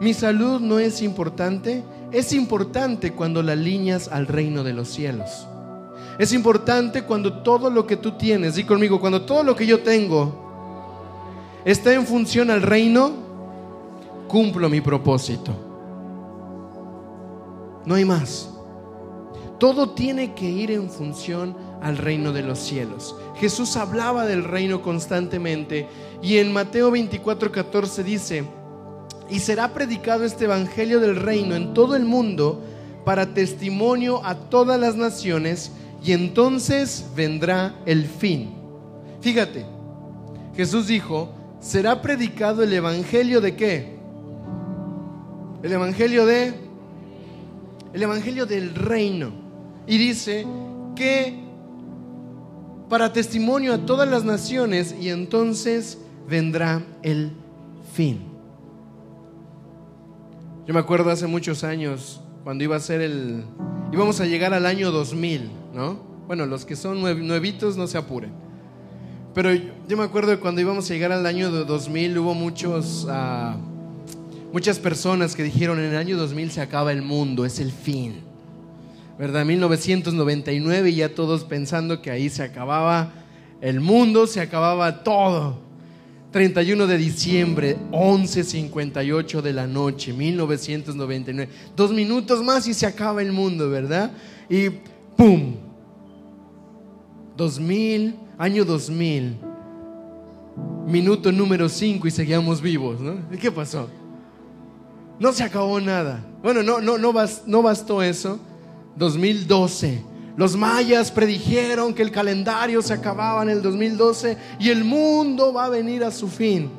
[0.00, 1.82] ¿Mi salud no es importante?
[2.12, 5.46] Es importante cuando la alineas al reino de los cielos.
[6.18, 9.80] Es importante cuando todo lo que tú tienes, di conmigo, cuando todo lo que yo
[9.82, 10.46] tengo
[11.64, 13.25] está en función al reino,
[14.28, 15.52] cumplo mi propósito.
[17.84, 18.50] No hay más.
[19.58, 23.16] Todo tiene que ir en función al reino de los cielos.
[23.36, 25.88] Jesús hablaba del reino constantemente
[26.22, 28.44] y en Mateo 24, 14 dice,
[29.30, 32.62] y será predicado este evangelio del reino en todo el mundo
[33.04, 35.72] para testimonio a todas las naciones
[36.04, 38.54] y entonces vendrá el fin.
[39.20, 39.64] Fíjate,
[40.54, 43.95] Jesús dijo, será predicado el evangelio de qué?
[45.66, 46.54] El evangelio de
[47.92, 49.32] el evangelio del reino.
[49.84, 50.46] Y dice
[50.94, 51.42] que
[52.88, 55.98] para testimonio a todas las naciones y entonces
[56.28, 57.32] vendrá el
[57.92, 58.20] fin.
[60.68, 63.42] Yo me acuerdo hace muchos años cuando iba a ser el
[63.92, 65.98] íbamos a llegar al año 2000 ¿no?
[66.28, 68.30] Bueno, los que son nuevitos no se apuren.
[69.34, 73.56] Pero yo me acuerdo de cuando íbamos a llegar al año 2000, hubo muchos, ah,
[74.56, 78.22] muchas personas que dijeron, en el año 2000 se acaba el mundo, es el fin.
[79.18, 79.44] ¿Verdad?
[79.44, 83.12] 1999 y ya todos pensando que ahí se acababa
[83.60, 85.58] el mundo, se acababa todo.
[86.30, 91.52] 31 de diciembre, 11.58 de la noche, 1999.
[91.76, 94.10] Dos minutos más y se acaba el mundo, ¿verdad?
[94.48, 94.70] Y
[95.18, 95.56] ¡pum!
[97.36, 99.36] 2000, año 2000,
[100.86, 103.16] minuto número 5 y seguíamos vivos, ¿no?
[103.30, 103.90] ¿Y qué pasó?
[105.18, 106.24] No se acabó nada.
[106.42, 108.38] Bueno, no, no, no, bastó eso.
[108.96, 115.52] 2012 los mayas predijeron que el calendario se acababa en el 2012 y el mundo
[115.52, 116.70] va a venir a su fin.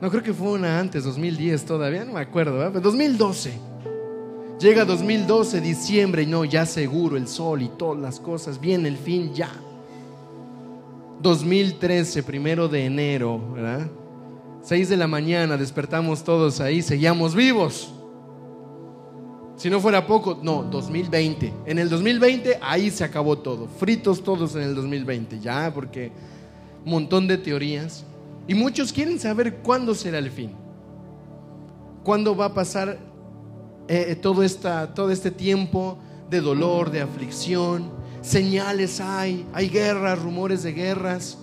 [0.00, 2.80] No creo que fue una antes, 2010 todavía, no me acuerdo, ¿verdad?
[2.80, 3.52] 2012.
[4.60, 8.98] Llega 2012, diciembre, y no, ya seguro el sol y todas las cosas, viene el
[8.98, 9.50] fin ya.
[11.22, 13.88] 2013, primero de enero, ¿verdad?
[14.64, 17.92] 6 de la mañana, despertamos todos ahí, seguíamos vivos.
[19.56, 21.52] Si no fuera poco, no, 2020.
[21.66, 23.68] En el 2020 ahí se acabó todo.
[23.68, 26.10] Fritos todos en el 2020, ya, porque
[26.82, 28.04] un montón de teorías.
[28.48, 30.52] Y muchos quieren saber cuándo será el fin.
[32.02, 32.98] ¿Cuándo va a pasar
[33.86, 35.98] eh, eh, todo, esta, todo este tiempo
[36.30, 37.92] de dolor, de aflicción?
[38.22, 41.36] Señales hay, hay guerras, rumores de guerras.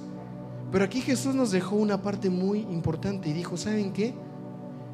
[0.71, 4.13] Pero aquí Jesús nos dejó una parte muy importante y dijo, ¿saben qué?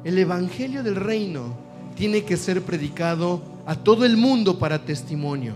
[0.04, 1.54] El Evangelio del Reino
[1.96, 5.54] tiene que ser predicado a todo el mundo para testimonio.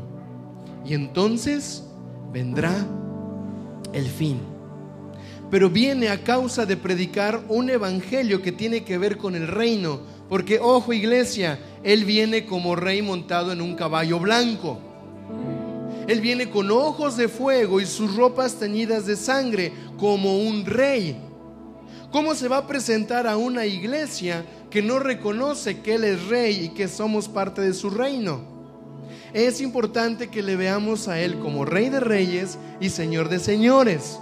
[0.84, 1.84] Y entonces
[2.32, 2.86] vendrá
[3.92, 4.38] el fin.
[5.50, 10.00] Pero viene a causa de predicar un evangelio que tiene que ver con el reino.
[10.28, 14.78] Porque, ojo iglesia, Él viene como rey montado en un caballo blanco.
[16.08, 21.16] Él viene con ojos de fuego y sus ropas teñidas de sangre como un rey.
[22.10, 26.64] ¿Cómo se va a presentar a una iglesia que no reconoce que Él es rey
[26.64, 28.52] y que somos parte de su reino?
[29.32, 34.18] Es importante que le veamos a Él como rey de reyes y señor de señores.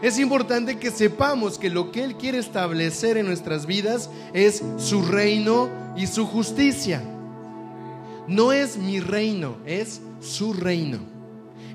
[0.00, 5.02] Es importante que sepamos que lo que Él quiere establecer en nuestras vidas es su
[5.02, 7.02] reino y su justicia.
[8.26, 11.13] No es mi reino, es su reino.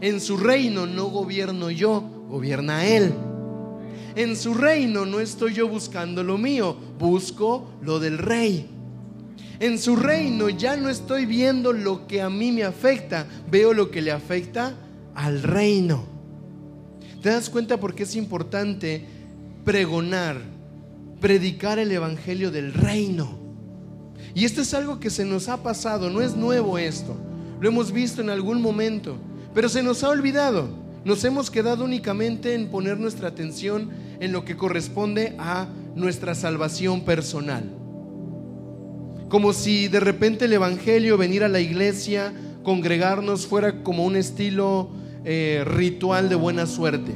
[0.01, 3.13] En su reino no gobierno yo, gobierna Él.
[4.15, 8.67] En su reino no estoy yo buscando lo mío, busco lo del rey.
[9.59, 13.91] En su reino ya no estoy viendo lo que a mí me afecta, veo lo
[13.91, 14.73] que le afecta
[15.15, 16.05] al reino.
[17.21, 19.05] ¿Te das cuenta por qué es importante
[19.65, 20.37] pregonar,
[21.19, 23.37] predicar el evangelio del reino?
[24.33, 27.17] Y esto es algo que se nos ha pasado, no es nuevo esto.
[27.59, 29.17] Lo hemos visto en algún momento,
[29.53, 30.69] pero se nos ha olvidado.
[31.05, 37.01] Nos hemos quedado únicamente en poner nuestra atención en lo que corresponde a nuestra salvación
[37.01, 37.63] personal.
[39.29, 42.33] Como si de repente el Evangelio, venir a la iglesia,
[42.63, 44.89] congregarnos, fuera como un estilo
[45.23, 47.15] eh, ritual de buena suerte.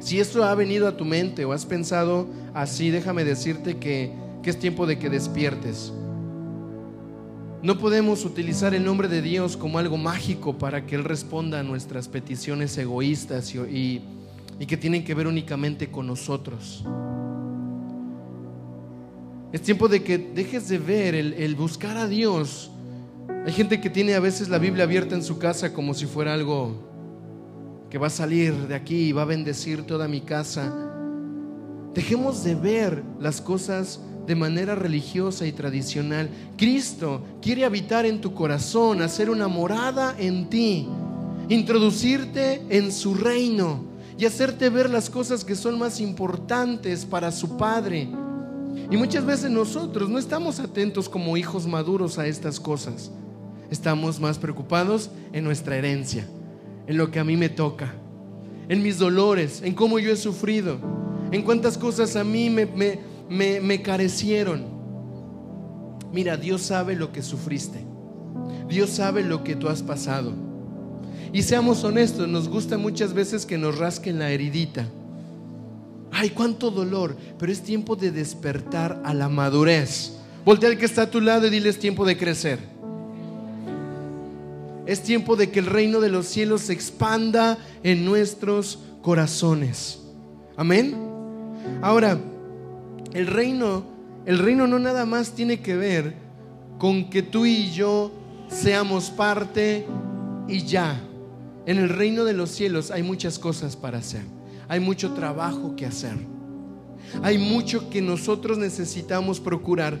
[0.00, 4.50] Si esto ha venido a tu mente o has pensado así, déjame decirte que, que
[4.50, 5.92] es tiempo de que despiertes.
[7.62, 11.62] No podemos utilizar el nombre de Dios como algo mágico para que Él responda a
[11.62, 14.02] nuestras peticiones egoístas y,
[14.66, 16.84] que tienen que ver únicamente con nosotros.
[19.52, 22.72] Es tiempo de que dejes de ver el, el, buscar a Dios.
[23.46, 26.34] Hay gente que tiene a veces la Biblia abierta en su casa como si fuera
[26.34, 26.74] algo
[27.90, 30.74] que va a salir de aquí y va a bendecir toda mi casa.
[31.94, 36.28] Dejemos de ver las cosas de manera religiosa y tradicional.
[36.56, 40.88] Cristo quiere habitar en tu corazón, hacer una morada en ti,
[41.48, 43.84] introducirte en su reino
[44.16, 48.08] y hacerte ver las cosas que son más importantes para su Padre.
[48.90, 53.10] Y muchas veces nosotros no estamos atentos como hijos maduros a estas cosas.
[53.70, 56.26] Estamos más preocupados en nuestra herencia,
[56.86, 57.94] en lo que a mí me toca,
[58.68, 60.78] en mis dolores, en cómo yo he sufrido,
[61.30, 63.00] en cuántas cosas a mí me,
[63.32, 64.64] me carecieron.
[66.12, 67.84] Mira, Dios sabe lo que sufriste.
[68.68, 70.32] Dios sabe lo que tú has pasado.
[71.32, 74.86] Y seamos honestos, nos gusta muchas veces que nos rasquen la heridita.
[76.10, 80.18] Ay, cuánto dolor, pero es tiempo de despertar a la madurez.
[80.44, 82.58] Voltea al que está a tu lado y dile es tiempo de crecer.
[84.84, 90.00] Es tiempo de que el reino de los cielos se expanda en nuestros corazones.
[90.56, 90.94] Amén.
[91.80, 92.18] Ahora,
[93.14, 93.84] el reino,
[94.26, 96.14] el reino no nada más tiene que ver
[96.78, 98.12] con que tú y yo
[98.48, 99.86] seamos parte
[100.48, 101.00] y ya.
[101.66, 104.22] En el reino de los cielos hay muchas cosas para hacer.
[104.68, 106.16] hay mucho trabajo que hacer.
[107.22, 109.98] Hay mucho que nosotros necesitamos procurar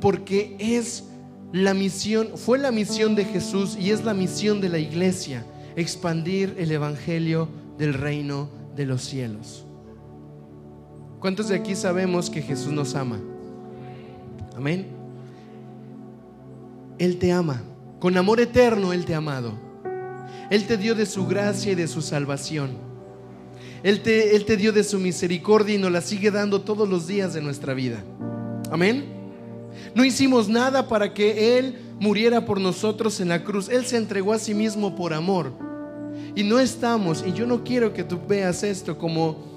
[0.00, 1.04] porque es
[1.52, 6.56] la misión, fue la misión de Jesús y es la misión de la iglesia, expandir
[6.58, 9.66] el evangelio del reino de los cielos.
[11.22, 13.20] ¿Cuántos de aquí sabemos que Jesús nos ama?
[14.56, 14.88] Amén.
[16.98, 17.62] Él te ama.
[18.00, 19.52] Con amor eterno Él te ha amado.
[20.50, 22.72] Él te dio de su gracia y de su salvación.
[23.84, 27.06] Él te, Él te dio de su misericordia y nos la sigue dando todos los
[27.06, 28.02] días de nuestra vida.
[28.72, 29.04] Amén.
[29.94, 33.68] No hicimos nada para que Él muriera por nosotros en la cruz.
[33.68, 35.52] Él se entregó a sí mismo por amor.
[36.34, 39.51] Y no estamos, y yo no quiero que tú veas esto como,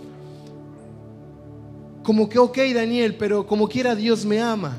[2.06, 4.78] como que, ok Daniel, pero como quiera Dios me ama.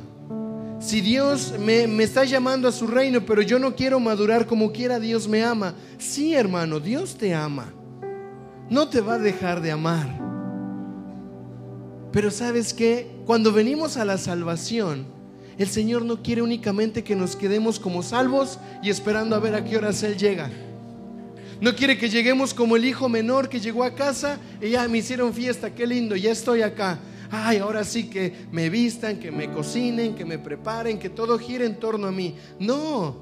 [0.78, 4.70] Si Dios me, me, está llamando a su reino, pero yo no quiero madurar como
[4.70, 5.74] quiera, Dios me ama.
[5.98, 7.72] Sí, hermano, Dios te ama.
[8.70, 10.06] No te va a dejar de amar.
[12.12, 15.06] Pero sabes que cuando venimos a la salvación,
[15.58, 19.64] el Señor no quiere únicamente que nos quedemos como salvos y esperando a ver a
[19.64, 20.48] qué horas Él llega.
[21.60, 24.98] No quiere que lleguemos como el hijo menor que llegó a casa y ya me
[24.98, 27.00] hicieron fiesta, qué lindo, ya estoy acá.
[27.30, 31.66] Ay, ahora sí que me vistan, que me cocinen, que me preparen, que todo gire
[31.66, 32.36] en torno a mí.
[32.58, 33.16] No,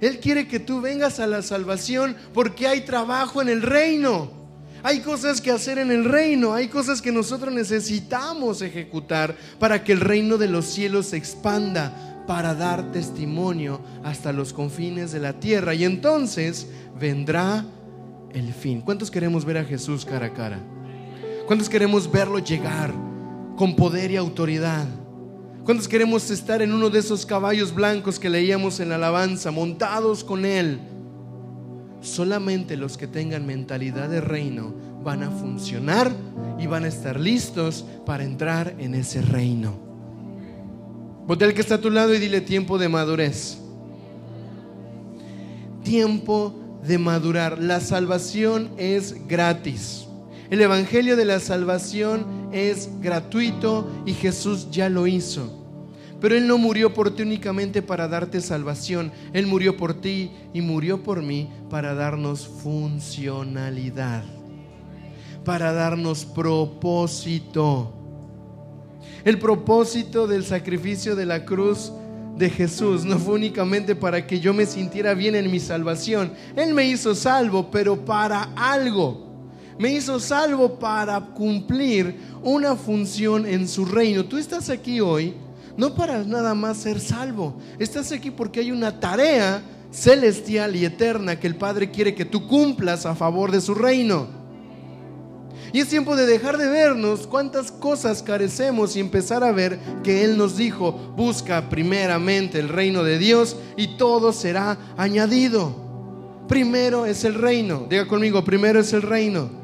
[0.00, 4.40] Él quiere que tú vengas a la salvación porque hay trabajo en el reino.
[4.82, 9.92] Hay cosas que hacer en el reino, hay cosas que nosotros necesitamos ejecutar para que
[9.92, 15.34] el reino de los cielos se expanda, para dar testimonio hasta los confines de la
[15.34, 15.74] tierra.
[15.74, 16.68] Y entonces
[16.98, 17.64] vendrá
[18.32, 18.80] el fin.
[18.80, 20.60] ¿Cuántos queremos ver a Jesús cara a cara?
[21.46, 23.09] ¿Cuántos queremos verlo llegar
[23.60, 24.86] con poder y autoridad?
[25.66, 30.24] ¿Cuántos queremos estar en uno de esos caballos blancos que leíamos en la alabanza, montados
[30.24, 30.80] con Él?
[32.00, 36.10] Solamente los que tengan mentalidad de reino van a funcionar
[36.58, 39.74] y van a estar listos para entrar en ese reino.
[41.26, 43.58] Bote al que está a tu lado y dile tiempo de madurez.
[45.84, 47.58] Tiempo de madurar.
[47.58, 50.06] La salvación es gratis.
[50.48, 55.56] El Evangelio de la salvación es gratuito y Jesús ya lo hizo.
[56.20, 59.10] Pero Él no murió por ti únicamente para darte salvación.
[59.32, 64.24] Él murió por ti y murió por mí para darnos funcionalidad,
[65.44, 67.94] para darnos propósito.
[69.24, 71.92] El propósito del sacrificio de la cruz
[72.36, 76.32] de Jesús no fue únicamente para que yo me sintiera bien en mi salvación.
[76.56, 79.29] Él me hizo salvo, pero para algo.
[79.80, 84.26] Me hizo salvo para cumplir una función en su reino.
[84.26, 85.34] Tú estás aquí hoy
[85.74, 87.54] no para nada más ser salvo.
[87.78, 92.46] Estás aquí porque hay una tarea celestial y eterna que el Padre quiere que tú
[92.46, 94.26] cumplas a favor de su reino.
[95.72, 100.24] Y es tiempo de dejar de vernos cuántas cosas carecemos y empezar a ver que
[100.24, 105.74] Él nos dijo, busca primeramente el reino de Dios y todo será añadido.
[106.48, 107.86] Primero es el reino.
[107.88, 109.59] Diga conmigo, primero es el reino.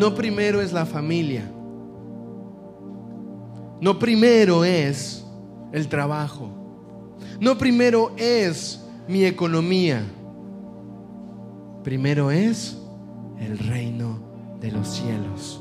[0.00, 1.44] No primero es la familia.
[3.82, 5.22] No primero es
[5.72, 6.48] el trabajo.
[7.38, 10.02] No primero es mi economía.
[11.84, 12.78] Primero es
[13.38, 14.20] el reino
[14.58, 15.60] de los cielos.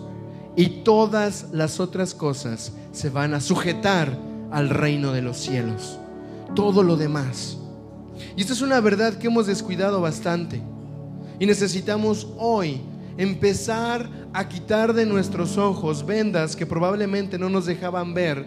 [0.56, 4.18] Y todas las otras cosas se van a sujetar
[4.52, 6.00] al reino de los cielos.
[6.56, 7.58] Todo lo demás.
[8.38, 10.62] Y esta es una verdad que hemos descuidado bastante.
[11.40, 12.80] Y necesitamos hoy
[13.20, 18.46] empezar a quitar de nuestros ojos vendas que probablemente no nos dejaban ver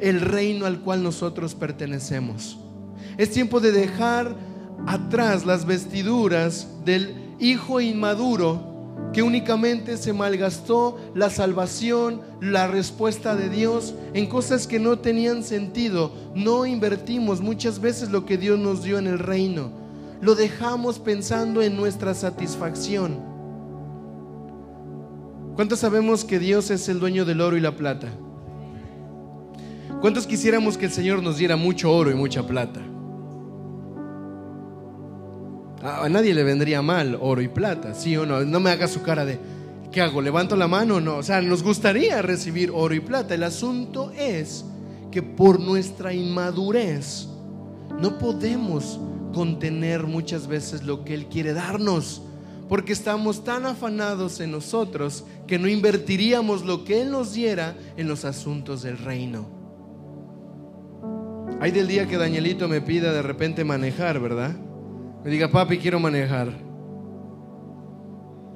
[0.00, 2.56] el reino al cual nosotros pertenecemos.
[3.18, 4.34] Es tiempo de dejar
[4.86, 8.62] atrás las vestiduras del hijo inmaduro
[9.12, 15.44] que únicamente se malgastó la salvación, la respuesta de Dios en cosas que no tenían
[15.44, 16.12] sentido.
[16.34, 19.70] No invertimos muchas veces lo que Dios nos dio en el reino.
[20.22, 23.27] Lo dejamos pensando en nuestra satisfacción.
[25.58, 28.06] ¿Cuántos sabemos que Dios es el dueño del oro y la plata?
[30.00, 32.80] ¿Cuántos quisiéramos que el Señor nos diera mucho oro y mucha plata?
[35.82, 38.44] A nadie le vendría mal oro y plata, ¿sí o no?
[38.44, 39.40] No me haga su cara de,
[39.90, 40.22] ¿qué hago?
[40.22, 41.16] ¿Levanto la mano o no?
[41.16, 43.34] O sea, nos gustaría recibir oro y plata.
[43.34, 44.64] El asunto es
[45.10, 47.26] que por nuestra inmadurez
[48.00, 49.00] no podemos
[49.34, 52.22] contener muchas veces lo que Él quiere darnos
[52.68, 58.08] porque estamos tan afanados en nosotros que no invertiríamos lo que Él nos diera en
[58.08, 59.46] los asuntos del reino.
[61.60, 64.54] Hay del día que Danielito me pida de repente manejar, ¿verdad?
[65.24, 66.52] Me diga, papi, quiero manejar.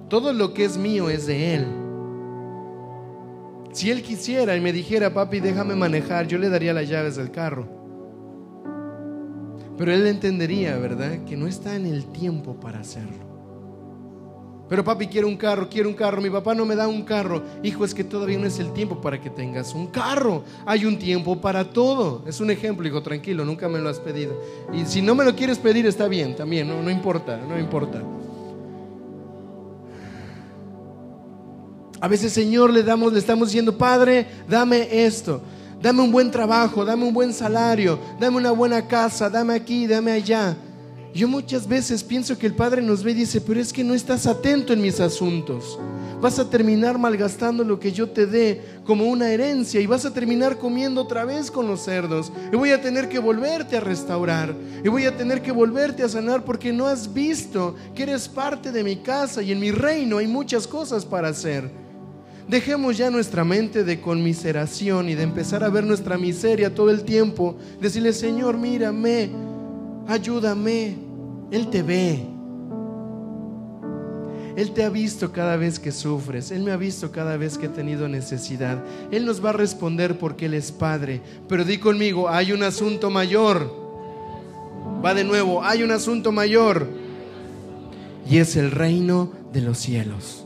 [0.08, 1.66] todo lo que es mío es de Él.
[3.72, 7.30] Si Él quisiera y me dijera, papi, déjame manejar, yo le daría las llaves del
[7.30, 7.66] carro.
[9.78, 11.24] Pero Él entendería, ¿verdad?
[11.24, 13.31] Que no está en el tiempo para hacerlo.
[14.72, 16.22] Pero papi, quiero un carro, quiero un carro.
[16.22, 17.42] Mi papá no me da un carro.
[17.62, 20.44] Hijo, es que todavía no es el tiempo para que tengas un carro.
[20.64, 22.22] Hay un tiempo para todo.
[22.26, 24.32] Es un ejemplo, hijo, tranquilo, nunca me lo has pedido.
[24.72, 28.02] Y si no me lo quieres pedir, está bien, también, no, no importa, no importa.
[32.00, 35.42] A veces, Señor, le damos, le estamos diciendo, Padre, dame esto.
[35.82, 40.12] Dame un buen trabajo, dame un buen salario, dame una buena casa, dame aquí, dame
[40.12, 40.56] allá.
[41.14, 43.92] Yo muchas veces pienso que el Padre nos ve y dice, pero es que no
[43.92, 45.78] estás atento en mis asuntos.
[46.22, 50.14] Vas a terminar malgastando lo que yo te dé como una herencia y vas a
[50.14, 52.32] terminar comiendo otra vez con los cerdos.
[52.50, 54.54] Y voy a tener que volverte a restaurar.
[54.82, 58.72] Y voy a tener que volverte a sanar porque no has visto que eres parte
[58.72, 61.70] de mi casa y en mi reino hay muchas cosas para hacer.
[62.48, 67.02] Dejemos ya nuestra mente de conmiseración y de empezar a ver nuestra miseria todo el
[67.02, 67.56] tiempo.
[67.80, 69.51] Decirle, Señor, mírame
[70.08, 70.96] ayúdame.
[71.50, 72.26] Él te ve.
[74.56, 76.50] Él te ha visto cada vez que sufres.
[76.50, 78.82] Él me ha visto cada vez que he tenido necesidad.
[79.10, 81.20] Él nos va a responder porque Él es Padre.
[81.48, 83.70] Pero di conmigo, hay un asunto mayor.
[85.04, 86.86] Va de nuevo, hay un asunto mayor.
[88.28, 90.44] Y es el reino de los cielos.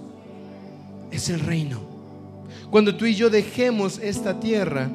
[1.11, 1.81] Es el reino.
[2.71, 4.89] Cuando tú y yo dejemos esta tierra,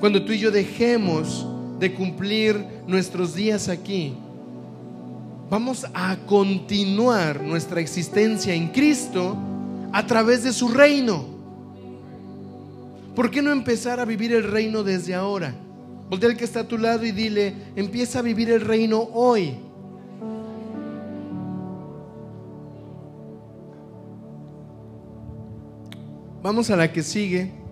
[0.00, 1.46] cuando tú y yo dejemos
[1.78, 4.14] de cumplir nuestros días aquí,
[5.50, 9.36] vamos a continuar nuestra existencia en Cristo
[9.92, 11.24] a través de su reino.
[13.14, 15.54] ¿Por qué no empezar a vivir el reino desde ahora?
[16.08, 19.56] Voltea al que está a tu lado y dile, empieza a vivir el reino hoy.
[26.42, 27.65] Vamos a la que sigue.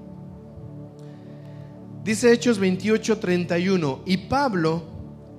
[2.05, 4.83] Dice Hechos 28, 31, y Pablo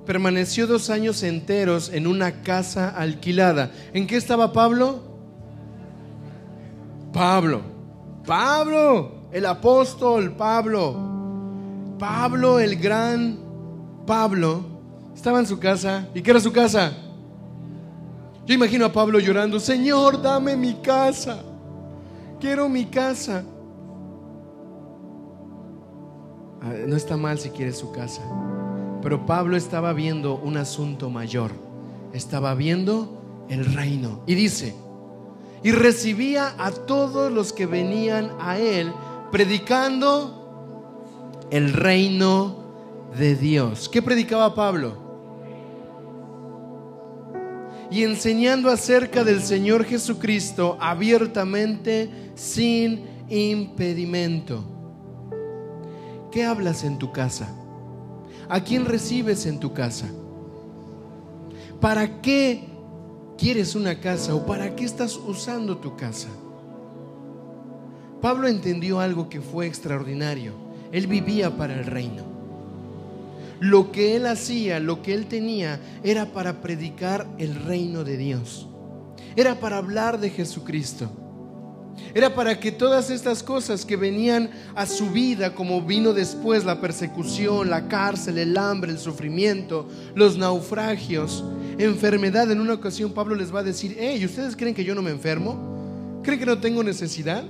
[0.05, 3.72] permaneció dos años enteros en una casa alquilada.
[3.93, 5.03] ¿En qué estaba Pablo?
[7.13, 7.61] Pablo,
[8.26, 10.99] Pablo, el apóstol Pablo,
[11.99, 13.38] Pablo, el gran
[14.07, 14.66] Pablo,
[15.16, 16.07] estaba en su casa.
[16.16, 16.93] ¿Y qué era su casa?
[18.47, 21.43] Yo imagino a Pablo llorando, Señor, dame mi casa,
[22.39, 23.43] quiero mi casa.
[26.88, 28.22] No está mal si quiere su casa.
[29.01, 31.51] Pero Pablo estaba viendo un asunto mayor.
[32.13, 34.22] Estaba viendo el reino.
[34.26, 34.76] Y dice,
[35.63, 38.91] y recibía a todos los que venían a él
[39.32, 42.55] predicando el reino
[43.18, 43.89] de Dios.
[43.89, 45.03] ¿Qué predicaba Pablo?
[47.91, 54.75] Y enseñando acerca del Señor Jesucristo abiertamente sin impedimento.
[56.36, 57.48] Qué hablas en tu casa?
[58.50, 60.06] ¿A quién recibes en tu casa?
[61.80, 62.68] ¿Para qué
[63.38, 66.28] quieres una casa o para qué estás usando tu casa?
[68.22, 70.52] Pablo entendió algo que fue extraordinario.
[70.92, 72.24] Él vivía para el reino.
[73.62, 78.68] Lo que él hacía, lo que él tenía, era para predicar el reino de Dios.
[79.38, 81.10] Era para hablar de Jesucristo.
[82.14, 86.80] Era para que todas estas cosas que venían a su vida, como vino después la
[86.80, 91.43] persecución, la cárcel, el hambre, el sufrimiento, los naufragios,
[91.78, 95.02] enfermedad, en una ocasión Pablo les va a decir, hey, ¿ustedes creen que yo no
[95.02, 96.22] me enfermo?
[96.24, 97.43] ¿Creen que no tengo necesidad?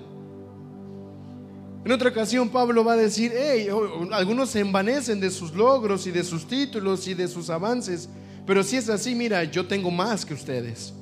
[1.86, 3.68] En otra ocasión Pablo va a decir, hey,
[4.12, 8.10] algunos se envanecen de sus logros y de sus títulos y de sus avances,
[8.48, 10.94] pero si es así, mira, yo tengo más que ustedes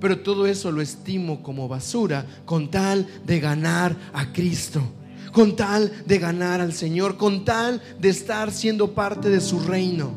[0.00, 4.80] pero todo eso lo estimo como basura con tal de ganar a Cristo,
[5.32, 10.12] con tal de ganar al Señor, con tal de estar siendo parte de su reino.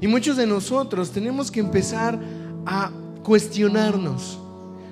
[0.00, 2.20] Y muchos de nosotros tenemos que empezar
[2.66, 2.92] a
[3.24, 4.38] cuestionarnos,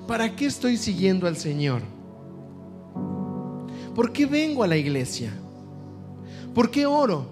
[0.07, 1.81] ¿para qué estoy siguiendo al Señor?
[3.95, 5.31] ¿Por qué vengo a la iglesia?
[6.53, 7.27] ¿Por qué oro?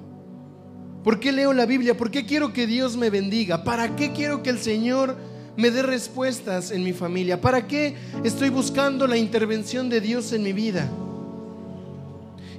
[1.04, 1.96] ¿Por qué leo la Biblia?
[1.96, 3.64] ¿Por qué quiero que Dios me bendiga?
[3.64, 5.16] ¿Para qué quiero que el Señor
[5.58, 7.40] me dé respuestas en mi familia?
[7.40, 10.90] ¿Para qué estoy buscando la intervención de Dios en mi vida?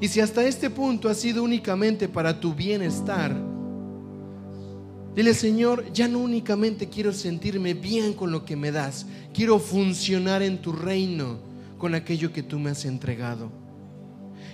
[0.01, 3.35] Y si hasta este punto ha sido únicamente para tu bienestar,
[5.15, 10.43] dile Señor, ya no únicamente quiero sentirme bien con lo que me das, quiero funcionar
[10.43, 11.39] en tu reino
[11.79, 13.51] con aquello que tú me has entregado.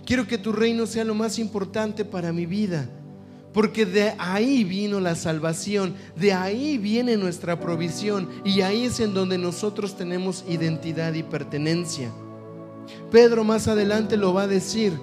[0.05, 2.89] Quiero que tu reino sea lo más importante para mi vida
[3.53, 9.13] Porque de ahí vino la salvación, de ahí viene nuestra provisión y ahí es en
[9.13, 12.11] donde nosotros tenemos identidad y pertenencia.
[13.11, 14.99] Pedro más adelante lo va a decir.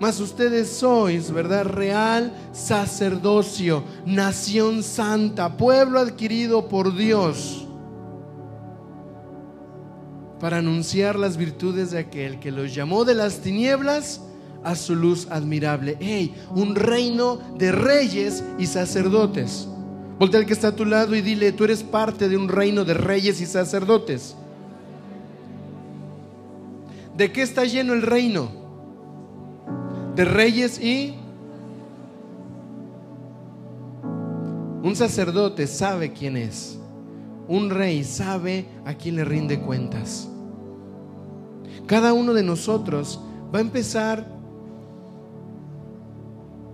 [0.00, 1.64] Mas ustedes sois, ¿verdad?
[1.64, 7.68] Real sacerdocio, nación santa, pueblo adquirido por Dios
[10.42, 14.20] para anunciar las virtudes de aquel que los llamó de las tinieblas
[14.64, 15.96] a su luz admirable.
[16.00, 16.34] ¡Hey!
[16.54, 19.68] Un reino de reyes y sacerdotes.
[20.18, 22.84] Voltea al que está a tu lado y dile, tú eres parte de un reino
[22.84, 24.36] de reyes y sacerdotes.
[27.16, 28.50] ¿De qué está lleno el reino?
[30.14, 31.14] De reyes y...
[34.82, 36.78] Un sacerdote sabe quién es.
[37.48, 40.28] Un rey sabe a quién le rinde cuentas.
[41.86, 43.20] Cada uno de nosotros
[43.54, 44.26] va a empezar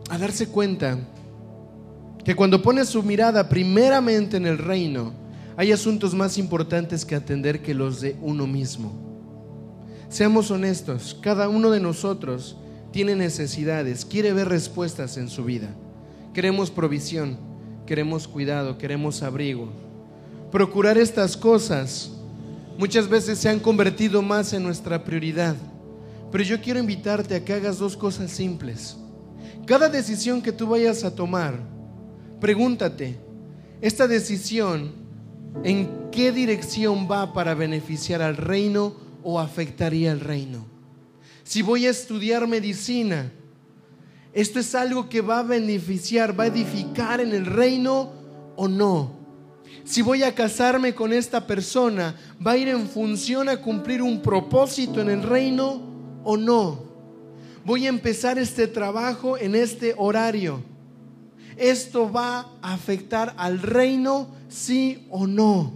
[0.08, 0.98] a darse cuenta
[2.24, 5.12] que cuando pone su mirada primeramente en el reino,
[5.56, 8.92] hay asuntos más importantes que atender que los de uno mismo.
[10.08, 12.56] Seamos honestos, cada uno de nosotros
[12.92, 15.68] tiene necesidades, quiere ver respuestas en su vida.
[16.32, 17.36] Queremos provisión,
[17.86, 19.70] queremos cuidado, queremos abrigo.
[20.52, 22.10] Procurar estas cosas
[22.78, 25.56] muchas veces se han convertido más en nuestra prioridad.
[26.30, 28.96] Pero yo quiero invitarte a que hagas dos cosas simples.
[29.68, 31.60] Cada decisión que tú vayas a tomar,
[32.40, 33.18] pregúntate,
[33.82, 34.92] ¿esta decisión
[35.62, 40.64] en qué dirección va para beneficiar al reino o afectaría al reino?
[41.44, 43.30] Si voy a estudiar medicina,
[44.32, 48.12] ¿esto es algo que va a beneficiar, va a edificar en el reino
[48.56, 49.18] o no?
[49.84, 54.22] Si voy a casarme con esta persona, ¿va a ir en función a cumplir un
[54.22, 55.82] propósito en el reino
[56.24, 56.87] o no?
[57.68, 60.62] Voy a empezar este trabajo en este horario.
[61.58, 65.74] ¿Esto va a afectar al reino, sí o no?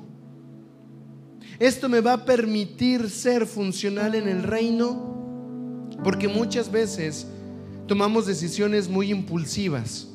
[1.58, 5.90] ¿Esto me va a permitir ser funcional en el reino?
[6.02, 7.26] Porque muchas veces
[7.86, 10.08] tomamos decisiones muy impulsivas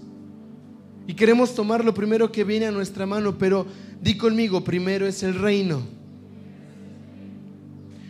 [1.05, 3.67] y queremos tomar lo primero que viene a nuestra mano, pero
[4.01, 5.83] di conmigo, primero es el reino.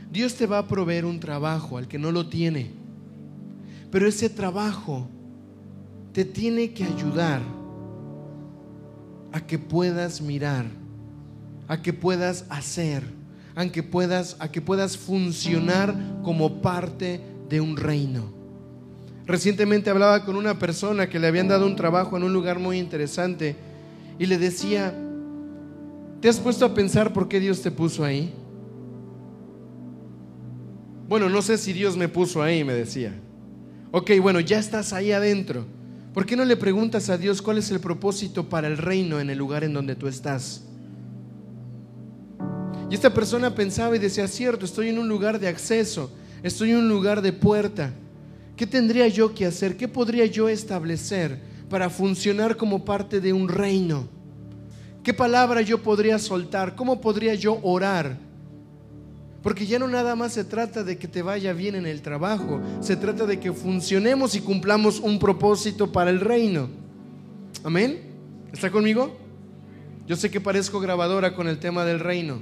[0.10, 2.77] Dios te va a proveer un trabajo al que no lo tiene.
[3.92, 5.08] Pero ese trabajo
[6.14, 7.42] te tiene que ayudar
[9.32, 10.66] a que puedas mirar,
[11.68, 13.04] a que puedas hacer,
[13.56, 18.34] a que puedas, a que puedas funcionar como parte de un reino.
[19.26, 22.80] Recientemente hablaba con una persona que le habían dado un trabajo en un lugar muy
[22.80, 23.56] interesante
[24.18, 24.94] y le decía,
[26.22, 28.34] ¿te has puesto a pensar por qué Dios te puso ahí?
[31.08, 33.14] Bueno, no sé si Dios me puso ahí, me decía.
[33.92, 35.66] Ok, bueno, ya estás ahí adentro.
[36.14, 39.30] ¿Por qué no le preguntas a Dios cuál es el propósito para el reino en
[39.30, 40.64] el lugar en donde tú estás?
[42.90, 46.12] Y esta persona pensaba y decía, cierto, estoy en un lugar de acceso,
[46.44, 47.94] estoy en un lugar de puerta.
[48.56, 49.78] ¿Qué tendría yo que hacer?
[49.78, 54.08] ¿Qué podría yo establecer para funcionar como parte de un reino?
[55.04, 56.76] ¿Qué palabra yo podría soltar?
[56.76, 58.18] ¿Cómo podría yo orar?
[59.44, 62.60] Porque ya no nada más se trata de que te vaya bien en el trabajo,
[62.82, 66.70] se trata de que funcionemos y cumplamos un propósito para el reino.
[67.64, 68.02] Amén.
[68.52, 69.16] ¿Está conmigo?
[70.08, 72.40] Yo sé que parezco grabadora con el tema del reino,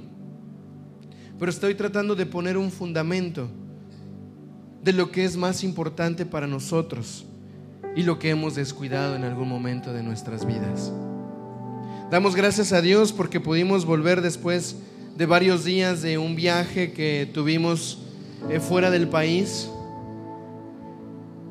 [1.39, 3.49] pero estoy tratando de poner un fundamento
[4.83, 7.25] de lo que es más importante para nosotros
[7.95, 10.93] y lo que hemos descuidado en algún momento de nuestras vidas.
[12.11, 14.75] Damos gracias a Dios porque pudimos volver después
[15.15, 17.99] de varios días de un viaje que tuvimos
[18.49, 19.69] eh, fuera del país.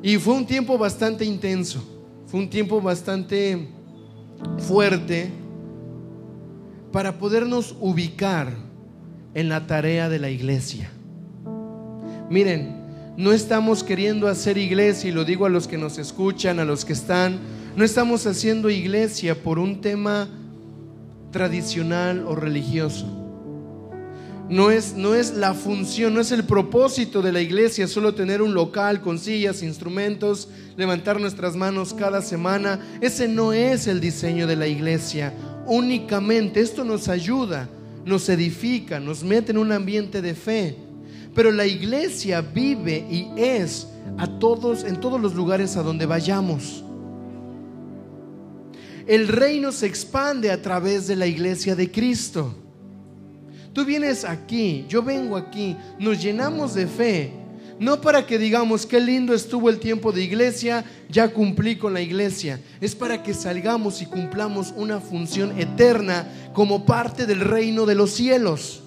[0.03, 1.83] Y fue un tiempo bastante intenso,
[2.27, 3.67] fue un tiempo bastante
[4.59, 5.31] fuerte
[6.91, 8.53] para podernos ubicar
[9.33, 10.91] en la tarea de la iglesia.
[12.29, 12.83] Miren,
[13.17, 16.85] no estamos queriendo hacer iglesia, y lo digo a los que nos escuchan, a los
[16.85, 17.39] que están,
[17.75, 20.29] no estamos haciendo iglesia por un tema
[21.31, 23.24] tradicional o religioso.
[24.49, 28.43] No es, no es la función, no es el propósito de la iglesia solo tener
[28.43, 32.79] un local con sillas, instrumentos, levantar nuestras manos cada semana.
[33.01, 35.33] Ese no es el diseño de la iglesia.
[35.65, 37.67] Únicamente esto nos ayuda,
[38.05, 40.75] nos edifica, nos mete en un ambiente de fe.
[41.33, 43.87] Pero la iglesia vive y es
[44.19, 46.83] a todos en todos los lugares a donde vayamos.
[49.07, 52.55] El reino se expande a través de la iglesia de Cristo.
[53.75, 57.33] Tú vienes aquí, yo vengo aquí, nos llenamos de fe,
[57.77, 61.99] No para que digamos, qué lindo estuvo el tiempo de iglesia, ya cumplí con la
[61.99, 62.61] iglesia.
[62.79, 68.11] Es para que salgamos y cumplamos una función eterna como parte del reino de los
[68.11, 68.81] cielos.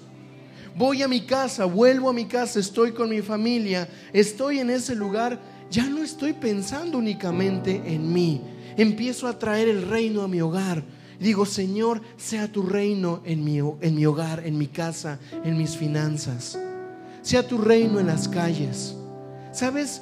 [0.75, 4.95] Voy a mi casa, vuelvo a mi casa, estoy con mi familia, estoy en ese
[4.95, 8.41] lugar, ya no estoy pensando únicamente en mí.
[8.75, 10.83] Empiezo a traer el reino a mi hogar.
[11.19, 15.75] Digo, Señor, sea tu reino en mi, en mi hogar, en mi casa, en mis
[15.75, 16.57] finanzas
[17.21, 18.95] sea tu reino en las calles.
[19.51, 20.01] ¿Sabes?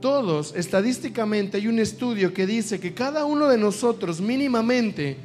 [0.00, 5.16] Todos, estadísticamente, hay un estudio que dice que cada uno de nosotros mínimamente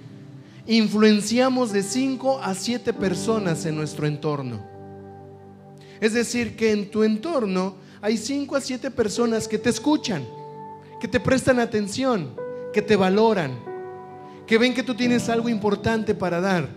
[0.68, 4.66] influenciamos de 5 a 7 personas en nuestro entorno.
[6.00, 10.26] Es decir, que en tu entorno hay 5 a 7 personas que te escuchan,
[11.02, 12.34] que te prestan atención,
[12.72, 13.52] que te valoran,
[14.50, 16.68] que ven que tú tienes algo importante para dar.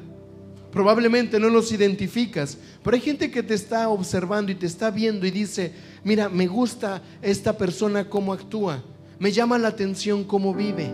[0.71, 5.27] Probablemente no los identificas, pero hay gente que te está observando y te está viendo
[5.27, 5.73] y dice,
[6.05, 8.83] mira, me gusta esta persona cómo actúa,
[9.19, 10.91] me llama la atención cómo vive.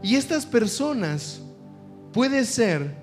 [0.00, 1.40] Y estas personas
[2.12, 2.94] puede ser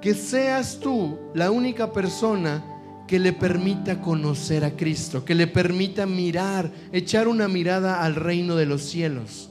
[0.00, 2.64] que seas tú la única persona
[3.06, 8.56] que le permita conocer a Cristo, que le permita mirar, echar una mirada al reino
[8.56, 9.49] de los cielos.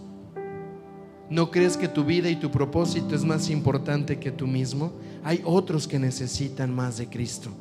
[1.29, 4.93] ¿No crees que tu vida y tu propósito es más importante que tú mismo?
[5.23, 7.51] Hay otros que necesitan más de Cristo.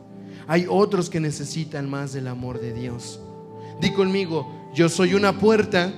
[0.46, 3.20] Hay otros que necesitan más del amor de Dios.
[3.80, 5.92] Di conmigo, yo soy una puerta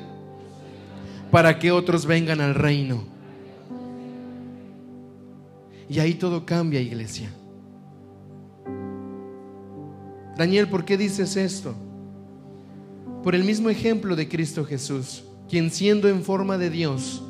[1.30, 3.04] para que otros vengan al reino.
[5.88, 7.30] Y ahí todo cambia, iglesia.
[10.36, 11.74] Daniel, ¿por qué dices esto?
[13.22, 17.22] Por el mismo ejemplo de Cristo Jesús, quien siendo en forma de Dios,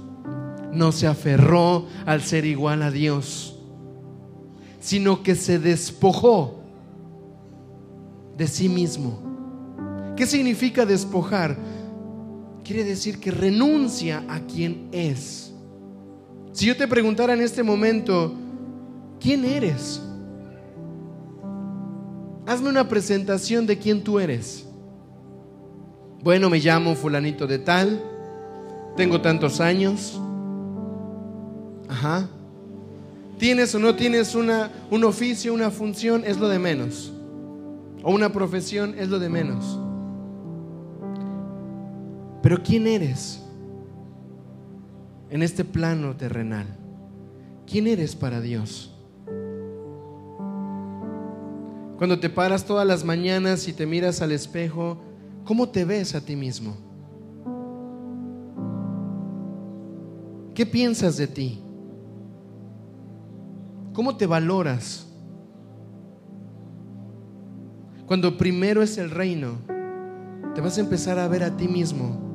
[0.73, 3.59] no se aferró al ser igual a Dios,
[4.81, 6.61] sino que se despojó
[8.37, 9.21] de sí mismo.
[10.17, 11.57] ¿Qué significa despojar?
[12.65, 15.53] Quiere decir que renuncia a quien es.
[16.53, 18.35] Si yo te preguntara en este momento,
[19.21, 20.03] ¿quién eres?
[22.47, 24.67] Hazme una presentación de quién tú eres.
[26.23, 28.03] Bueno, me llamo fulanito de tal,
[28.97, 30.21] tengo tantos años,
[31.91, 32.29] Ajá.
[33.39, 37.13] Tienes o no tienes una, un oficio, una función, es lo de menos.
[38.03, 39.79] O una profesión, es lo de menos.
[42.43, 43.43] Pero ¿quién eres
[45.31, 46.67] en este plano terrenal?
[47.67, 48.95] ¿Quién eres para Dios?
[51.99, 54.99] Cuando te paras todas las mañanas y te miras al espejo,
[55.45, 56.77] ¿cómo te ves a ti mismo?
[60.55, 61.61] ¿Qué piensas de ti?
[63.93, 65.07] ¿Cómo te valoras?
[68.07, 69.59] Cuando primero es el reino,
[70.55, 72.29] te vas a empezar a ver a ti mismo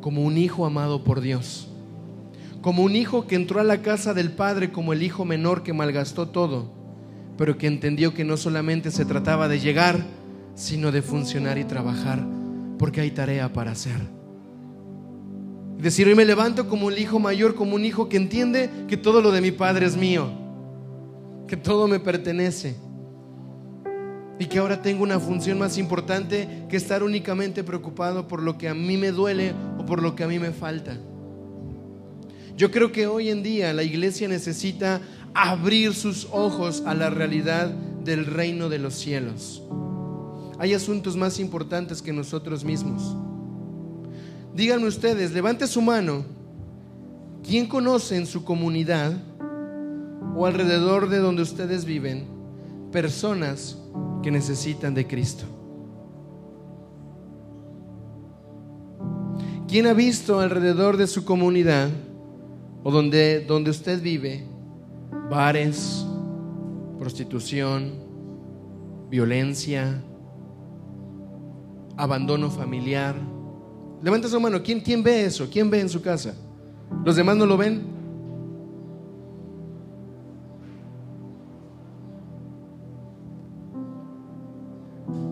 [0.00, 1.68] como un hijo amado por Dios,
[2.60, 5.72] como un hijo que entró a la casa del Padre como el hijo menor que
[5.72, 6.72] malgastó todo,
[7.38, 10.04] pero que entendió que no solamente se trataba de llegar,
[10.54, 12.24] sino de funcionar y trabajar,
[12.78, 14.23] porque hay tarea para hacer.
[15.78, 19.20] Decir, hoy me levanto como un hijo mayor, como un hijo que entiende que todo
[19.20, 20.28] lo de mi padre es mío,
[21.46, 22.76] que todo me pertenece.
[24.38, 28.68] Y que ahora tengo una función más importante que estar únicamente preocupado por lo que
[28.68, 30.96] a mí me duele o por lo que a mí me falta.
[32.56, 35.00] Yo creo que hoy en día la iglesia necesita
[35.34, 37.68] abrir sus ojos a la realidad
[38.04, 39.62] del reino de los cielos.
[40.58, 43.16] Hay asuntos más importantes que nosotros mismos.
[44.54, 46.24] Díganme ustedes, levante su mano.
[47.42, 49.12] ¿Quién conoce en su comunidad
[50.36, 52.24] o alrededor de donde ustedes viven
[52.92, 53.76] personas
[54.22, 55.44] que necesitan de Cristo?
[59.66, 61.90] ¿Quién ha visto alrededor de su comunidad
[62.84, 64.46] o donde, donde usted vive
[65.28, 66.06] bares,
[66.96, 67.92] prostitución,
[69.10, 70.00] violencia,
[71.96, 73.33] abandono familiar?
[74.04, 74.62] Levanta su mano.
[74.62, 75.48] ¿Quién, ¿Quién ve eso?
[75.50, 76.34] ¿Quién ve en su casa?
[77.06, 77.82] ¿Los demás no lo ven?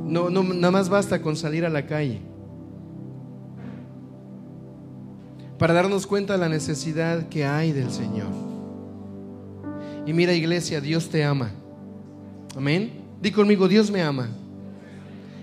[0.06, 2.20] No, no, nada más basta con salir a la calle
[5.58, 8.28] para darnos cuenta de la necesidad que hay del Señor.
[10.06, 11.50] Y mira iglesia, Dios te ama.
[12.56, 12.90] Amén.
[13.20, 14.28] Di conmigo, Dios me ama.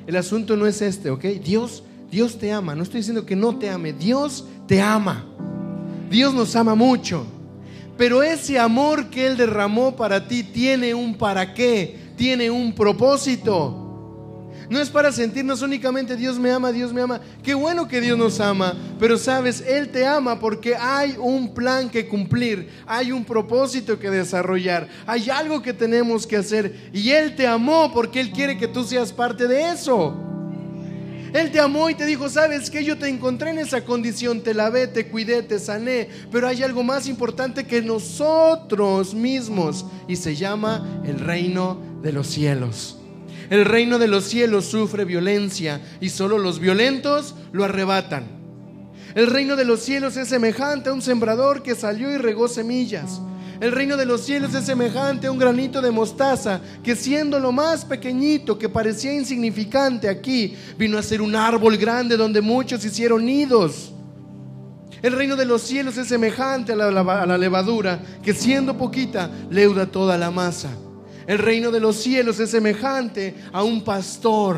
[0.07, 1.23] El asunto no es este, ¿ok?
[1.43, 2.75] Dios Dios te ama.
[2.75, 3.93] No estoy diciendo que no te ame.
[3.93, 5.25] Dios te ama.
[6.09, 7.25] Dios nos ama mucho.
[7.97, 13.85] Pero ese amor que Él derramó para ti tiene un para qué, tiene un propósito.
[14.69, 17.19] No es para sentirnos únicamente Dios me ama, Dios me ama.
[17.43, 21.89] Qué bueno que Dios nos ama, pero sabes, Él te ama porque hay un plan
[21.89, 26.91] que cumplir, hay un propósito que desarrollar, hay algo que tenemos que hacer.
[26.93, 30.28] Y Él te amó porque Él quiere que tú seas parte de eso.
[31.33, 34.53] Él te amó y te dijo, sabes que yo te encontré en esa condición, te
[34.53, 40.35] lavé, te cuidé, te sané, pero hay algo más importante que nosotros mismos y se
[40.35, 42.97] llama el reino de los cielos.
[43.49, 48.39] El reino de los cielos sufre violencia y solo los violentos lo arrebatan.
[49.15, 53.19] El reino de los cielos es semejante a un sembrador que salió y regó semillas.
[53.59, 57.51] El reino de los cielos es semejante a un granito de mostaza que siendo lo
[57.51, 63.25] más pequeñito que parecía insignificante aquí, vino a ser un árbol grande donde muchos hicieron
[63.25, 63.91] nidos.
[65.01, 70.17] El reino de los cielos es semejante a la, levadura que siendo poquita leuda toda
[70.17, 70.69] la masa.
[71.27, 74.57] El reino de los cielos es semejante a un pastor.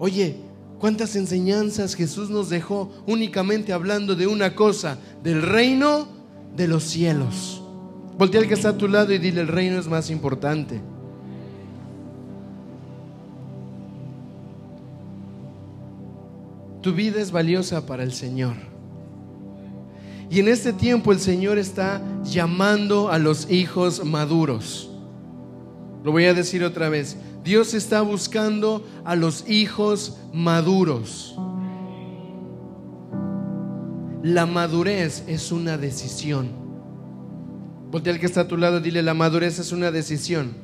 [0.00, 0.36] Oye,
[0.80, 6.08] ¿cuántas enseñanzas Jesús nos dejó únicamente hablando de una cosa, del reino
[6.56, 7.59] de los cielos?
[8.20, 10.78] Voltea al que está a tu lado y dile, el reino es más importante.
[16.82, 18.56] Tu vida es valiosa para el Señor.
[20.28, 24.90] Y en este tiempo el Señor está llamando a los hijos maduros.
[26.04, 27.16] Lo voy a decir otra vez.
[27.42, 31.36] Dios está buscando a los hijos maduros.
[34.22, 36.59] La madurez es una decisión.
[37.90, 40.54] Voltea al que está a tu lado, dile, la madurez es una decisión.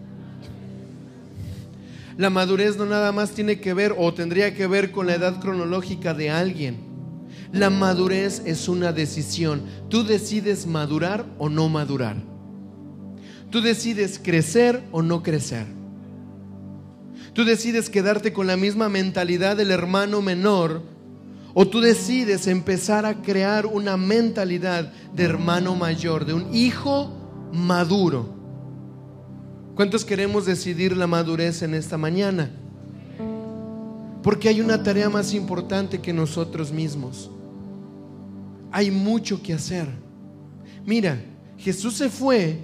[2.16, 5.40] La madurez no nada más tiene que ver o tendría que ver con la edad
[5.40, 6.78] cronológica de alguien.
[7.52, 9.62] La madurez es una decisión.
[9.88, 12.16] Tú decides madurar o no madurar.
[13.50, 15.66] Tú decides crecer o no crecer.
[17.32, 20.82] Tú decides quedarte con la misma mentalidad del hermano menor
[21.52, 27.15] o tú decides empezar a crear una mentalidad de hermano mayor, de un hijo
[27.52, 28.28] maduro.
[29.74, 32.50] ¿Cuántos queremos decidir la madurez en esta mañana?
[34.22, 37.30] Porque hay una tarea más importante que nosotros mismos.
[38.72, 39.86] Hay mucho que hacer.
[40.84, 41.22] Mira,
[41.58, 42.58] Jesús se fue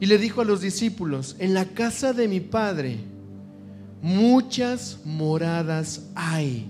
[0.00, 2.98] y le dijo a los discípulos, en la casa de mi Padre
[4.02, 6.66] muchas moradas hay.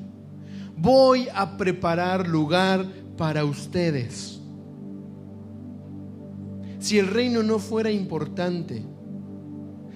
[0.76, 4.38] Voy a preparar lugar para ustedes.
[6.79, 8.83] Si el reino no fuera importante,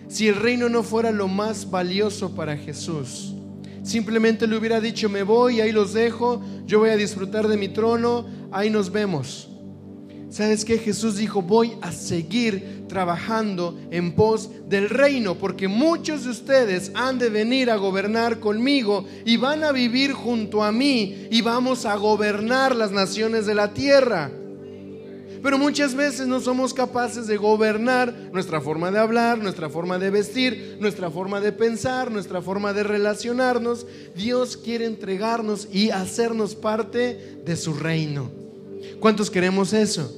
[0.09, 3.35] si el reino no fuera lo más valioso para Jesús,
[3.83, 7.68] simplemente le hubiera dicho, me voy, ahí los dejo, yo voy a disfrutar de mi
[7.68, 9.49] trono, ahí nos vemos.
[10.28, 10.78] ¿Sabes qué?
[10.78, 17.18] Jesús dijo, voy a seguir trabajando en pos del reino, porque muchos de ustedes han
[17.18, 21.97] de venir a gobernar conmigo y van a vivir junto a mí y vamos a
[21.97, 24.30] gobernar las naciones de la tierra.
[25.43, 30.11] Pero muchas veces no somos capaces de gobernar nuestra forma de hablar, nuestra forma de
[30.11, 33.84] vestir, nuestra forma de pensar, nuestra forma de relacionarnos.
[34.14, 38.30] Dios quiere entregarnos y hacernos parte de su reino.
[39.01, 40.16] ¿Cuántos queremos eso?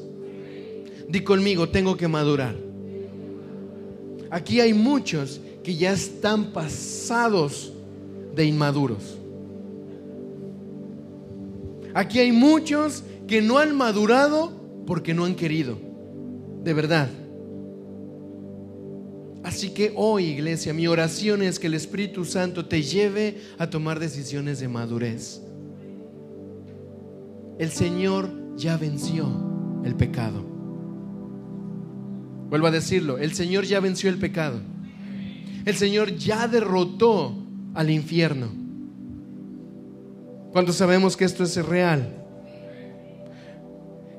[1.09, 2.55] Di conmigo, tengo que madurar.
[4.31, 7.73] Aquí hay muchos que ya están pasados
[8.35, 9.17] de inmaduros.
[11.95, 15.79] Aquí hay muchos que no han madurado porque no han querido.
[16.63, 17.09] De verdad.
[19.45, 24.01] Así que hoy, iglesia, mi oración es que el Espíritu Santo te lleve a tomar
[24.01, 25.43] decisiones de madurez.
[27.59, 29.29] El Señor ya venció
[29.85, 30.43] el pecado.
[32.49, 34.61] Vuelvo a decirlo, el Señor ya venció el pecado.
[35.67, 37.37] El Señor ya derrotó
[37.75, 38.49] al infierno.
[40.53, 42.24] Cuando sabemos que esto es real?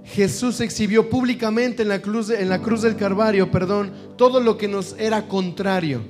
[0.06, 4.68] Jesús exhibió públicamente en la, cruz, en la cruz del Calvario, perdón, todo lo que
[4.68, 6.02] nos era contrario.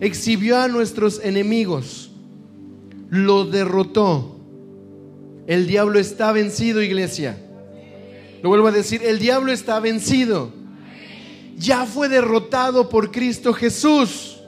[0.00, 2.10] Exhibió a nuestros enemigos.
[3.10, 4.36] Lo derrotó.
[5.46, 7.36] El diablo está vencido, iglesia.
[8.42, 10.62] Lo vuelvo a decir, el diablo está vencido
[11.62, 14.38] ya fue derrotado por Cristo Jesús.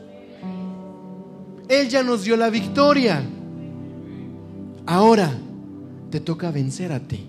[1.68, 3.22] Él ya nos dio la victoria.
[4.86, 5.32] Ahora
[6.11, 7.26] te toca vencer a ti.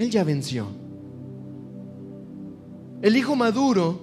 [0.00, 0.66] Él ya venció.
[3.02, 4.00] El hijo maduro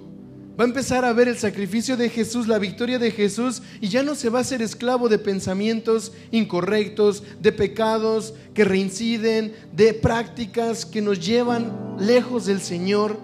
[0.58, 4.04] va a empezar a ver el sacrificio de Jesús, la victoria de Jesús, y ya
[4.04, 10.86] no se va a ser esclavo de pensamientos incorrectos, de pecados que reinciden, de prácticas
[10.86, 13.18] que nos llevan lejos del Señor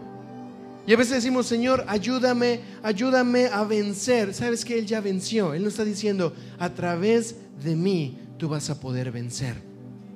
[0.85, 4.35] Y a veces decimos, Señor, ayúdame, ayúdame a vencer.
[4.35, 5.55] ¿Sabes que Él ya venció?
[5.55, 9.55] Él nos está diciendo, a través de mí tú vas a poder vencer.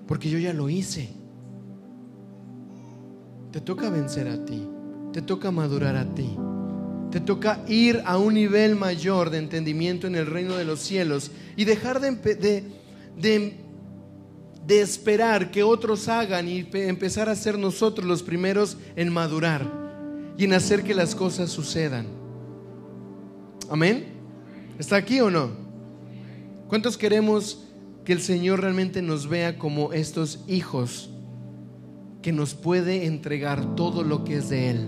[0.09, 1.18] Porque yo ya lo hice.
[3.59, 4.69] Te toca vencer a ti.
[5.13, 6.31] Te toca madurar a ti.
[7.11, 11.33] Te toca ir a un nivel mayor de entendimiento en el reino de los cielos
[11.57, 12.13] y dejar de,
[13.17, 13.55] de,
[14.65, 19.69] de, esperar que otros hagan y empezar a ser nosotros los primeros en madurar
[20.39, 22.07] y en hacer que las cosas sucedan.
[23.69, 24.07] Amén.
[24.79, 25.51] ¿Está aquí o no?
[26.69, 27.65] ¿Cuántos queremos
[28.05, 31.11] que el Señor realmente nos vea como estos hijos
[32.29, 34.87] que nos puede entregar todo lo que es de Él?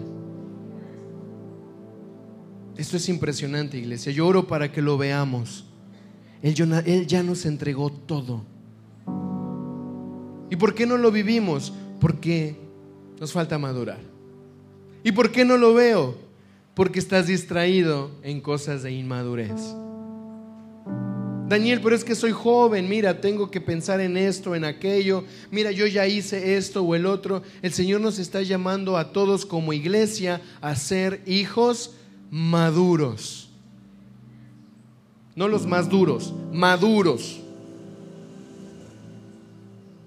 [2.77, 4.13] Esto es impresionante, iglesia.
[4.13, 5.65] Yo oro para que lo veamos.
[6.43, 8.45] Él, él ya nos entregó todo.
[10.51, 11.73] ¿Y por qué no lo vivimos?
[11.99, 12.57] Porque
[13.19, 14.01] nos falta madurar.
[15.03, 16.19] ¿Y por qué no lo veo?
[16.75, 19.75] Porque estás distraído en cosas de inmadurez.
[21.51, 25.73] Daniel, pero es que soy joven, mira, tengo que pensar en esto, en aquello, mira,
[25.73, 27.43] yo ya hice esto o el otro.
[27.61, 31.97] El Señor nos está llamando a todos como iglesia a ser hijos
[32.31, 33.51] maduros.
[35.35, 37.41] No los más duros, maduros.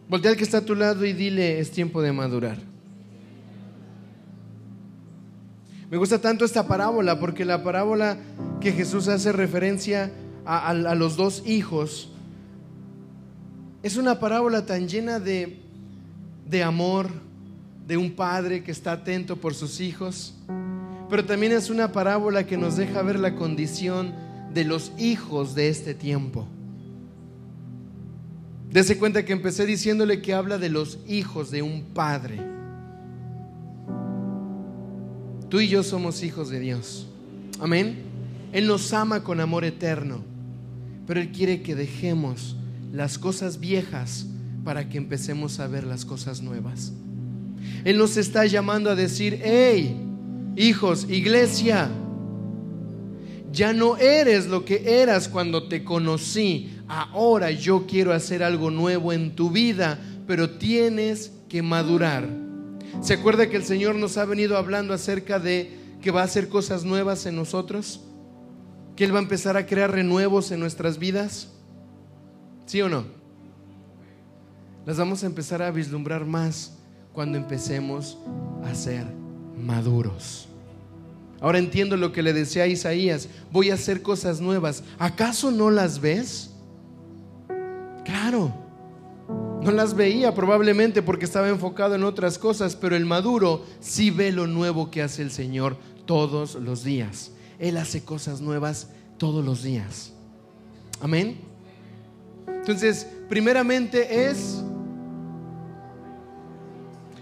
[0.07, 2.57] Voltea al que está a tu lado y dile, es tiempo de madurar.
[5.91, 8.17] Me gusta tanto esta parábola porque la parábola
[8.61, 10.09] que Jesús hace referencia
[10.45, 12.09] a, los dos hijos
[13.81, 15.59] es una parábola tan llena de,
[16.49, 17.09] de amor,
[17.85, 20.35] de un padre que está atento por sus hijos,
[21.09, 24.13] pero también es una parábola que nos deja ver la condición
[24.53, 26.47] de los hijos de este tiempo.
[28.71, 32.39] Dese cuenta que empecé diciéndole que habla de los hijos de un padre.
[35.49, 37.07] Tú y yo somos hijos de Dios.
[37.59, 38.01] Amén.
[38.51, 40.23] Él nos ama con amor eterno,
[41.05, 42.55] pero Él quiere que dejemos
[42.91, 44.27] las cosas viejas
[44.63, 46.93] para que empecemos a ver las cosas nuevas.
[47.83, 49.97] Él nos está llamando a decir, hey,
[50.55, 51.89] hijos, iglesia,
[53.51, 56.71] ya no eres lo que eras cuando te conocí.
[56.87, 62.27] Ahora yo quiero hacer algo nuevo en tu vida, pero tienes que madurar.
[63.01, 66.47] ¿Se acuerda que el Señor nos ha venido hablando acerca de que va a hacer
[66.47, 68.01] cosas nuevas en nosotros?
[68.95, 71.49] ¿Que Él va a empezar a crear renuevos en nuestras vidas?
[72.65, 73.05] ¿Sí o no?
[74.85, 76.77] Las vamos a empezar a vislumbrar más
[77.13, 78.17] cuando empecemos
[78.63, 79.05] a ser
[79.57, 80.47] maduros.
[81.43, 84.83] Ahora entiendo lo que le decía a Isaías, voy a hacer cosas nuevas.
[84.97, 86.51] ¿Acaso no las ves?
[88.05, 88.53] Claro.
[89.61, 94.31] No las veía probablemente porque estaba enfocado en otras cosas, pero el maduro sí ve
[94.31, 95.75] lo nuevo que hace el Señor
[96.05, 97.32] todos los días.
[97.59, 100.13] Él hace cosas nuevas todos los días.
[101.01, 101.37] Amén.
[102.47, 104.61] Entonces, primeramente es,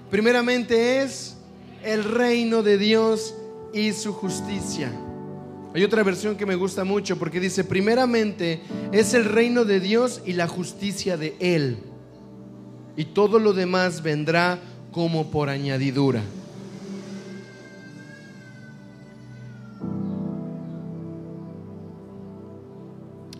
[0.09, 1.37] primeramente es
[1.83, 3.35] el reino de Dios
[3.73, 4.91] y su justicia.
[5.73, 8.61] Hay otra versión que me gusta mucho porque dice, primeramente
[8.91, 11.77] es el reino de Dios y la justicia de Él
[12.95, 14.59] y todo lo demás vendrá
[14.91, 16.21] como por añadidura.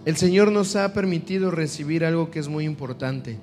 [0.04, 3.38] El Señor nos ha permitido recibir algo que es muy importante.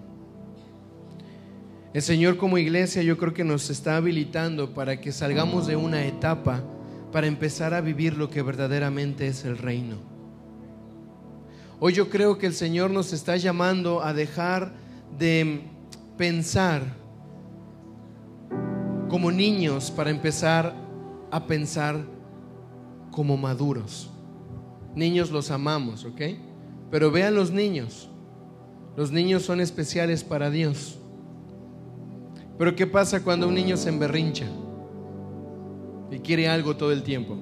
[1.94, 6.04] El Señor como iglesia yo creo que nos está habilitando para que salgamos de una
[6.04, 6.64] etapa
[7.12, 9.98] para empezar a vivir lo que verdaderamente es el reino.
[11.78, 14.72] Hoy yo creo que el Señor nos está llamando a dejar
[15.16, 15.60] de
[16.16, 16.82] pensar
[19.08, 20.74] como niños para empezar
[21.30, 22.04] a pensar
[23.12, 24.10] como maduros.
[24.96, 26.47] Niños los amamos, ¿ok?
[26.90, 28.08] Pero vean los niños.
[28.96, 30.98] Los niños son especiales para Dios.
[32.58, 34.46] Pero ¿qué pasa cuando un niño se emberrincha?
[36.10, 37.36] Y quiere algo todo el tiempo,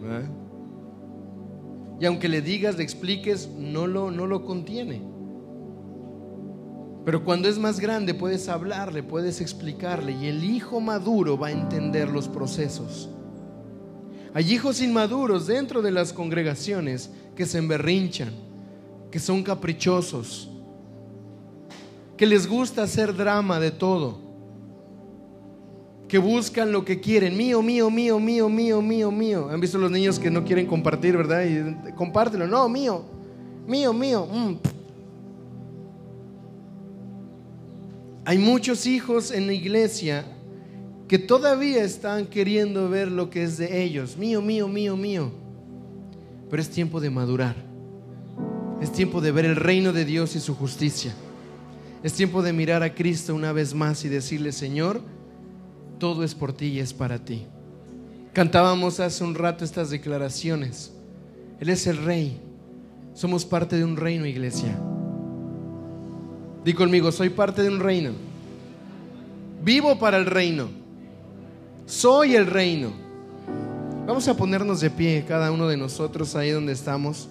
[1.98, 5.00] Y aunque le digas, le expliques, no lo, no lo contiene.
[7.06, 11.52] Pero cuando es más grande puedes hablarle, puedes explicarle y el hijo maduro va a
[11.52, 13.08] entender los procesos.
[14.34, 18.32] Hay hijos inmaduros dentro de las congregaciones que se emberrinchan,
[19.10, 20.50] que son caprichosos,
[22.16, 24.18] que les gusta hacer drama de todo,
[26.08, 29.48] que buscan lo que quieren, mío, mío, mío, mío, mío, mío, mío.
[29.50, 31.44] ¿Han visto los niños que no quieren compartir, verdad?
[31.44, 33.04] Y compártelo, no, mío,
[33.66, 34.26] mío, mío.
[34.32, 34.54] Mm,
[38.24, 40.24] hay muchos hijos en la iglesia
[41.08, 45.30] que todavía están queriendo ver lo que es de ellos, mío, mío, mío, mío.
[46.50, 47.65] Pero es tiempo de madurar.
[48.80, 51.14] Es tiempo de ver el reino de Dios y su justicia.
[52.02, 55.00] Es tiempo de mirar a Cristo una vez más y decirle, Señor,
[55.98, 57.46] todo es por ti y es para ti.
[58.32, 60.92] Cantábamos hace un rato estas declaraciones.
[61.58, 62.38] Él es el rey.
[63.14, 64.78] Somos parte de un reino, iglesia.
[66.64, 68.10] Di conmigo, soy parte de un reino.
[69.64, 70.68] Vivo para el reino.
[71.86, 72.92] Soy el reino.
[74.06, 77.28] Vamos a ponernos de pie, cada uno de nosotros, ahí donde estamos.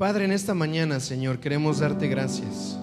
[0.00, 2.78] Padre, en esta mañana, Señor, queremos darte gracias.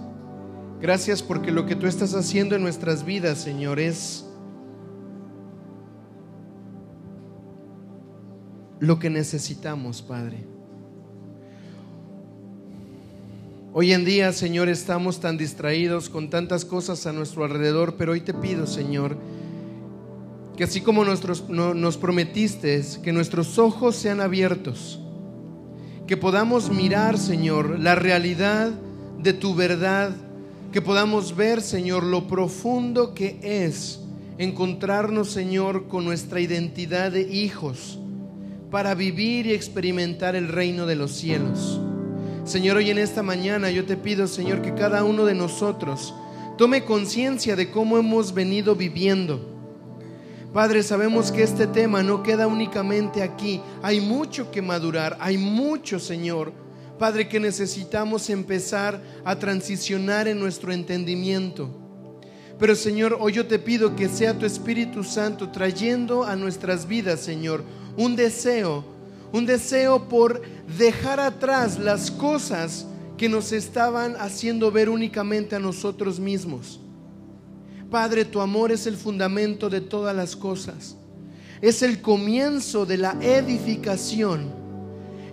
[0.79, 4.23] Gracias porque lo que tú estás haciendo en nuestras vidas, Señor, es
[8.79, 10.45] lo que necesitamos, Padre.
[13.73, 18.21] Hoy en día, Señor, estamos tan distraídos con tantas cosas a nuestro alrededor, pero hoy
[18.21, 19.17] te pido, Señor,
[20.55, 25.01] que así como nos prometiste, que nuestros ojos sean abiertos
[26.07, 28.71] que podamos mirar, Señor, la realidad
[29.19, 30.11] de tu verdad,
[30.71, 33.99] que podamos ver, Señor, lo profundo que es
[34.37, 37.99] encontrarnos, Señor, con nuestra identidad de hijos
[38.71, 41.81] para vivir y experimentar el reino de los cielos.
[42.45, 46.13] Señor, hoy en esta mañana yo te pido, Señor, que cada uno de nosotros
[46.57, 49.46] tome conciencia de cómo hemos venido viviendo
[50.53, 53.61] Padre, sabemos que este tema no queda únicamente aquí.
[53.83, 56.51] Hay mucho que madurar, hay mucho, Señor.
[56.97, 61.69] Padre, que necesitamos empezar a transicionar en nuestro entendimiento.
[62.59, 67.19] Pero Señor, hoy yo te pido que sea tu Espíritu Santo trayendo a nuestras vidas,
[67.19, 67.63] Señor,
[67.95, 68.83] un deseo,
[69.31, 70.41] un deseo por
[70.77, 76.79] dejar atrás las cosas que nos estaban haciendo ver únicamente a nosotros mismos.
[77.89, 80.97] Padre, tu amor es el fundamento de todas las cosas.
[81.61, 84.51] Es el comienzo de la edificación.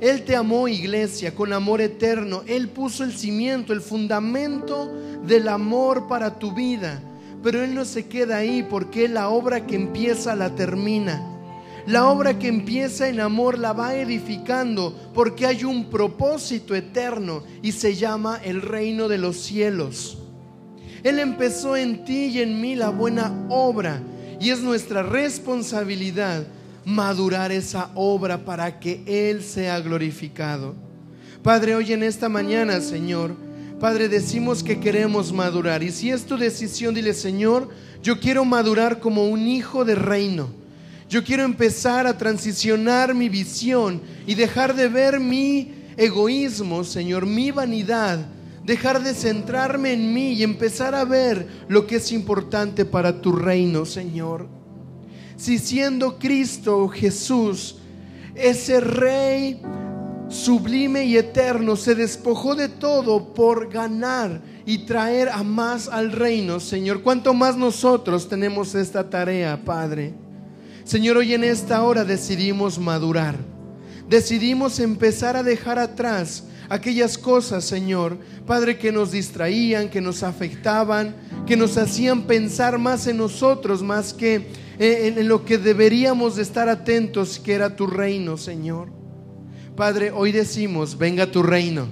[0.00, 2.42] Él te amó, iglesia, con amor eterno.
[2.46, 4.92] Él puso el cimiento, el fundamento
[5.26, 7.02] del amor para tu vida.
[7.42, 11.30] Pero Él no se queda ahí porque la obra que empieza la termina.
[11.86, 17.72] La obra que empieza en amor la va edificando porque hay un propósito eterno y
[17.72, 20.23] se llama el reino de los cielos.
[21.04, 24.00] Él empezó en ti y en mí la buena obra
[24.40, 26.46] y es nuestra responsabilidad
[26.86, 30.74] madurar esa obra para que Él sea glorificado.
[31.42, 33.36] Padre, hoy en esta mañana, Señor,
[33.78, 35.82] Padre, decimos que queremos madurar.
[35.82, 37.68] Y si es tu decisión, dile, Señor,
[38.02, 40.48] yo quiero madurar como un hijo de reino.
[41.10, 47.50] Yo quiero empezar a transicionar mi visión y dejar de ver mi egoísmo, Señor, mi
[47.50, 48.20] vanidad
[48.64, 53.32] dejar de centrarme en mí y empezar a ver lo que es importante para tu
[53.32, 54.46] reino, Señor.
[55.36, 57.76] Si siendo Cristo Jesús,
[58.34, 59.60] ese Rey
[60.28, 66.58] sublime y eterno, se despojó de todo por ganar y traer a más al reino,
[66.58, 67.02] Señor.
[67.02, 70.14] ¿Cuánto más nosotros tenemos esta tarea, Padre?
[70.84, 73.36] Señor, hoy en esta hora decidimos madurar.
[74.08, 81.14] Decidimos empezar a dejar atrás aquellas cosas, Señor, Padre, que nos distraían, que nos afectaban,
[81.46, 84.48] que nos hacían pensar más en nosotros, más que
[84.78, 88.88] eh, en lo que deberíamos de estar atentos, que era tu reino, Señor.
[89.76, 91.88] Padre, hoy decimos, venga tu reino.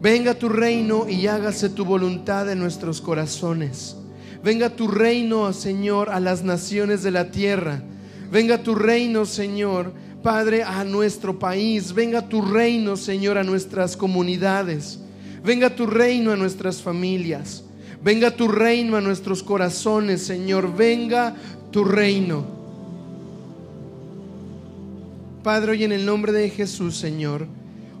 [0.00, 3.96] Venga tu reino y hágase tu voluntad en nuestros corazones.
[4.42, 7.82] Venga tu reino, Señor, a las naciones de la tierra.
[8.30, 9.92] Venga tu reino, Señor,
[10.22, 11.92] Padre, a nuestro país.
[11.92, 14.98] Venga tu reino, Señor, a nuestras comunidades.
[15.44, 17.64] Venga tu reino a nuestras familias.
[18.02, 20.74] Venga tu reino a nuestros corazones, Señor.
[20.74, 21.34] Venga
[21.70, 22.44] tu reino.
[25.42, 27.48] Padre, hoy en el nombre de Jesús, Señor,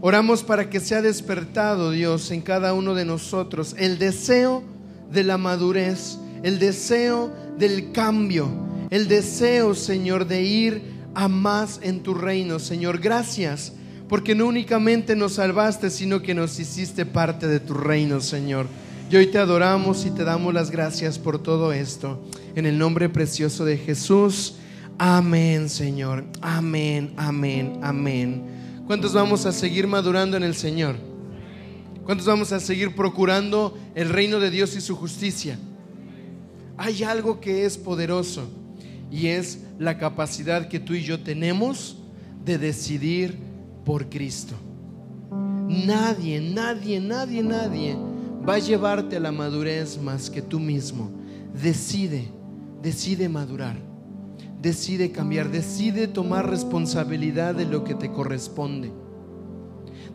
[0.00, 4.62] oramos para que sea despertado, Dios, en cada uno de nosotros el deseo
[5.10, 8.48] de la madurez, el deseo del cambio,
[8.90, 10.82] el deseo, Señor, de ir
[11.14, 12.58] a más en tu reino.
[12.58, 13.72] Señor, gracias
[14.08, 18.66] porque no únicamente nos salvaste, sino que nos hiciste parte de tu reino, Señor.
[19.10, 22.22] Y hoy te adoramos y te damos las gracias por todo esto.
[22.54, 24.56] En el nombre precioso de Jesús.
[24.98, 26.24] Amén, Señor.
[26.40, 28.42] Amén, amén, amén.
[28.86, 30.96] ¿Cuántos vamos a seguir madurando en el Señor?
[32.04, 35.58] ¿Cuántos vamos a seguir procurando el reino de Dios y su justicia?
[36.76, 38.48] Hay algo que es poderoso
[39.12, 41.98] y es la capacidad que tú y yo tenemos
[42.44, 43.36] de decidir
[43.84, 44.54] por Cristo.
[45.68, 47.96] Nadie, nadie, nadie, nadie
[48.48, 51.10] va a llevarte a la madurez más que tú mismo.
[51.62, 52.28] Decide,
[52.82, 53.76] decide madurar,
[54.62, 58.90] decide cambiar, decide tomar responsabilidad de lo que te corresponde.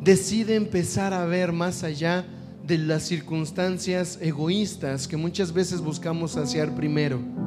[0.02, 2.26] Decide empezar a ver más allá
[2.66, 7.47] de las circunstancias egoístas que muchas veces buscamos saciar primero.